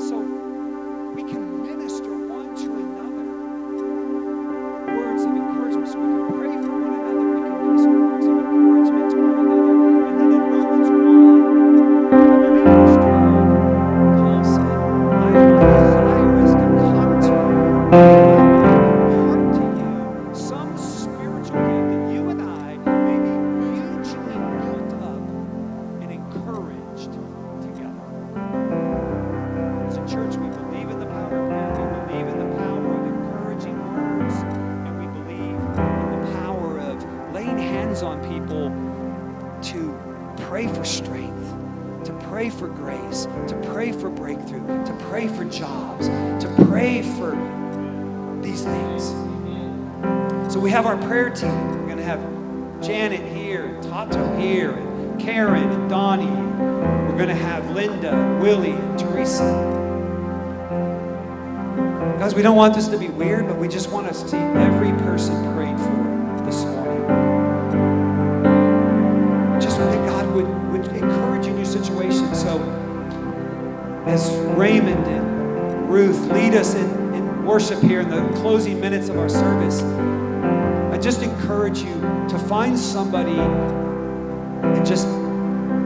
So 0.00 0.18
we 1.14 1.22
can 1.30 1.62
minister 1.62 2.16
one 2.28 2.54
to 2.56 2.72
another 2.72 3.26
words 4.96 5.22
of 5.24 5.36
encouragement 5.36 5.88
so 5.88 5.98
we 5.98 6.06
can 6.06 6.39
hands 38.00 38.02
on 38.02 38.20
people 38.32 38.70
to 39.62 40.44
pray 40.44 40.66
for 40.66 40.84
strength, 40.84 42.04
to 42.04 42.12
pray 42.28 42.48
for 42.50 42.68
grace, 42.68 43.26
to 43.46 43.60
pray 43.72 43.92
for 43.92 44.08
breakthrough, 44.08 44.84
to 44.84 44.96
pray 45.08 45.28
for 45.28 45.44
jobs, 45.44 46.06
to 46.08 46.54
pray 46.68 47.02
for 47.02 47.32
these 48.42 48.62
things. 48.62 49.08
So 50.52 50.58
we 50.58 50.70
have 50.70 50.86
our 50.86 50.96
prayer 50.96 51.30
team. 51.30 51.68
We're 51.78 51.86
going 51.86 51.98
to 51.98 52.04
have 52.04 52.20
Janet 52.82 53.20
here, 53.36 53.66
and 53.66 53.82
Tato 53.82 54.36
here, 54.38 54.70
and 54.70 55.20
Karen 55.20 55.70
and 55.70 55.90
Donnie. 55.90 56.26
We're 56.26 57.16
going 57.16 57.28
to 57.28 57.34
have 57.34 57.70
Linda, 57.70 58.38
Willie, 58.40 58.70
and 58.70 58.98
Teresa. 58.98 59.78
Guys, 62.18 62.34
we 62.34 62.42
don't 62.42 62.56
want 62.56 62.74
this 62.74 62.88
to 62.88 62.98
be 62.98 63.08
weird, 63.08 63.46
but 63.46 63.56
we 63.56 63.68
just 63.68 63.90
want 63.90 64.08
to 64.08 64.14
see 64.14 64.36
every 64.36 64.92
person 65.04 65.34
prayed 65.54 65.79
as 74.06 74.30
Raymond 74.56 75.06
and 75.06 75.90
Ruth 75.90 76.20
lead 76.30 76.54
us 76.54 76.74
in, 76.74 77.14
in 77.14 77.44
worship 77.44 77.80
here 77.80 78.00
in 78.00 78.08
the 78.08 78.26
closing 78.40 78.80
minutes 78.80 79.08
of 79.08 79.18
our 79.18 79.28
service, 79.28 79.82
I 79.82 80.98
just 80.98 81.22
encourage 81.22 81.80
you 81.80 82.00
to 82.28 82.38
find 82.48 82.78
somebody 82.78 83.38
and 83.38 84.86
just 84.86 85.06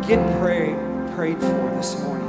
get 0.07 0.21
pray, 0.41 0.75
prayed 1.15 1.41
for 1.41 1.73
this 1.77 2.01
morning. 2.03 2.29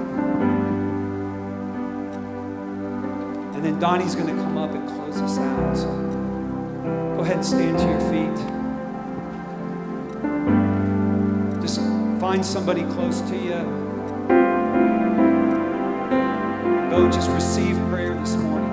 And 3.53 3.63
then 3.63 3.79
Donnie's 3.79 4.15
going 4.15 4.27
to 4.27 4.41
come 4.41 4.57
up 4.57 4.71
and 4.71 4.87
close 4.87 5.17
us 5.17 5.37
out. 5.37 5.77
So 5.77 5.87
go 7.15 7.21
ahead 7.21 7.37
and 7.37 7.45
stand 7.45 7.77
to 7.77 7.85
your 7.85 8.01
feet. 8.11 8.35
Just 11.61 11.79
find 12.19 12.45
somebody 12.45 12.83
close 12.83 13.21
to 13.21 13.35
you. 13.37 13.84
Just 16.95 17.29
receive 17.29 17.75
prayer 17.89 18.13
this 18.13 18.35
morning. 18.35 18.69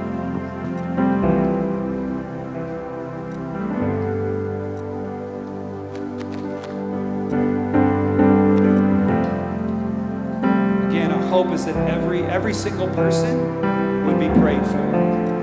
Again, 10.89 11.12
our 11.12 11.23
hope 11.29 11.53
is 11.53 11.66
that 11.66 11.77
every 11.89 12.23
every 12.23 12.55
single 12.55 12.89
person 12.89 14.07
would 14.07 14.18
be 14.18 14.29
prayed 14.41 14.64
for. 14.66 15.41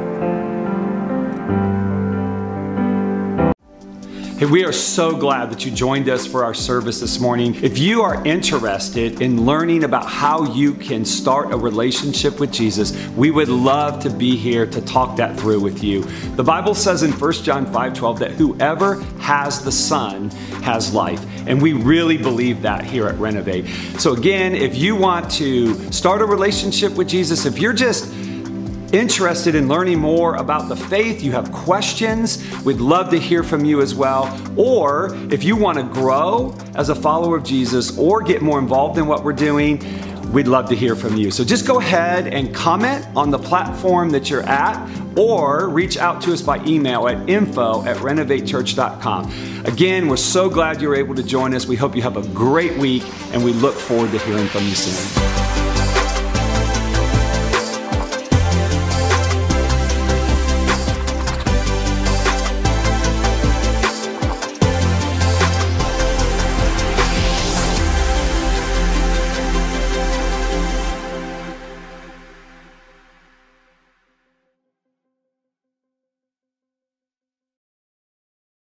Hey, 4.39 4.45
we 4.45 4.63
are 4.63 4.71
so 4.71 5.17
glad 5.17 5.51
that 5.51 5.65
you 5.65 5.71
joined 5.71 6.07
us 6.07 6.25
for 6.25 6.45
our 6.45 6.53
service 6.53 7.01
this 7.01 7.19
morning. 7.19 7.61
If 7.61 7.77
you 7.77 8.03
are 8.03 8.25
interested 8.25 9.21
in 9.21 9.45
learning 9.45 9.83
about 9.83 10.05
how 10.05 10.53
you 10.53 10.75
can 10.75 11.03
start 11.03 11.51
a 11.51 11.57
relationship 11.57 12.39
with 12.39 12.49
Jesus, 12.49 12.95
we 13.17 13.31
would 13.31 13.49
love 13.49 14.01
to 14.03 14.09
be 14.09 14.37
here 14.37 14.65
to 14.65 14.79
talk 14.79 15.17
that 15.17 15.37
through 15.37 15.59
with 15.59 15.83
you. 15.83 16.03
The 16.37 16.43
Bible 16.45 16.73
says 16.73 17.03
in 17.03 17.11
1 17.11 17.33
John 17.33 17.65
5 17.65 17.93
12 17.93 18.19
that 18.19 18.31
whoever 18.31 19.01
has 19.19 19.61
the 19.61 19.73
Son 19.73 20.29
has 20.63 20.93
life. 20.93 21.25
And 21.45 21.61
we 21.61 21.73
really 21.73 22.17
believe 22.17 22.61
that 22.61 22.85
here 22.85 23.07
at 23.07 23.19
Renovate. 23.19 23.67
So, 23.99 24.13
again, 24.13 24.55
if 24.55 24.77
you 24.77 24.95
want 24.95 25.29
to 25.31 25.91
start 25.91 26.21
a 26.21 26.25
relationship 26.25 26.93
with 26.93 27.09
Jesus, 27.09 27.45
if 27.45 27.59
you're 27.59 27.73
just 27.73 28.13
interested 28.93 29.55
in 29.55 29.67
learning 29.67 29.99
more 29.99 30.35
about 30.35 30.69
the 30.69 30.75
faith, 30.75 31.21
you 31.21 31.31
have 31.31 31.51
questions, 31.51 32.43
we'd 32.63 32.77
love 32.77 33.09
to 33.11 33.19
hear 33.19 33.43
from 33.43 33.65
you 33.65 33.81
as 33.81 33.93
well. 33.95 34.25
Or 34.57 35.15
if 35.31 35.43
you 35.43 35.55
want 35.55 35.77
to 35.77 35.83
grow 35.83 36.55
as 36.75 36.89
a 36.89 36.95
follower 36.95 37.37
of 37.37 37.43
Jesus 37.43 37.97
or 37.97 38.21
get 38.21 38.41
more 38.41 38.59
involved 38.59 38.97
in 38.97 39.07
what 39.07 39.23
we're 39.23 39.33
doing, 39.33 39.79
we'd 40.31 40.47
love 40.47 40.69
to 40.69 40.75
hear 40.75 40.95
from 40.95 41.17
you. 41.17 41.31
So 41.31 41.43
just 41.43 41.65
go 41.65 41.79
ahead 41.79 42.27
and 42.27 42.53
comment 42.53 43.05
on 43.15 43.31
the 43.31 43.39
platform 43.39 44.11
that 44.11 44.29
you're 44.29 44.43
at 44.43 44.77
or 45.17 45.69
reach 45.69 45.97
out 45.97 46.21
to 46.21 46.33
us 46.33 46.41
by 46.41 46.63
email 46.65 47.07
at 47.07 47.29
info 47.29 47.83
at 47.85 47.97
renovatechurch.com. 47.97 49.65
Again, 49.65 50.07
we're 50.07 50.17
so 50.17 50.49
glad 50.49 50.81
you're 50.81 50.95
able 50.95 51.15
to 51.15 51.23
join 51.23 51.53
us. 51.53 51.65
We 51.65 51.75
hope 51.75 51.95
you 51.95 52.01
have 52.03 52.17
a 52.17 52.27
great 52.29 52.77
week 52.77 53.03
and 53.33 53.43
we 53.43 53.53
look 53.53 53.75
forward 53.75 54.11
to 54.11 54.19
hearing 54.19 54.47
from 54.47 54.63
you 54.65 54.75
soon. 54.75 55.48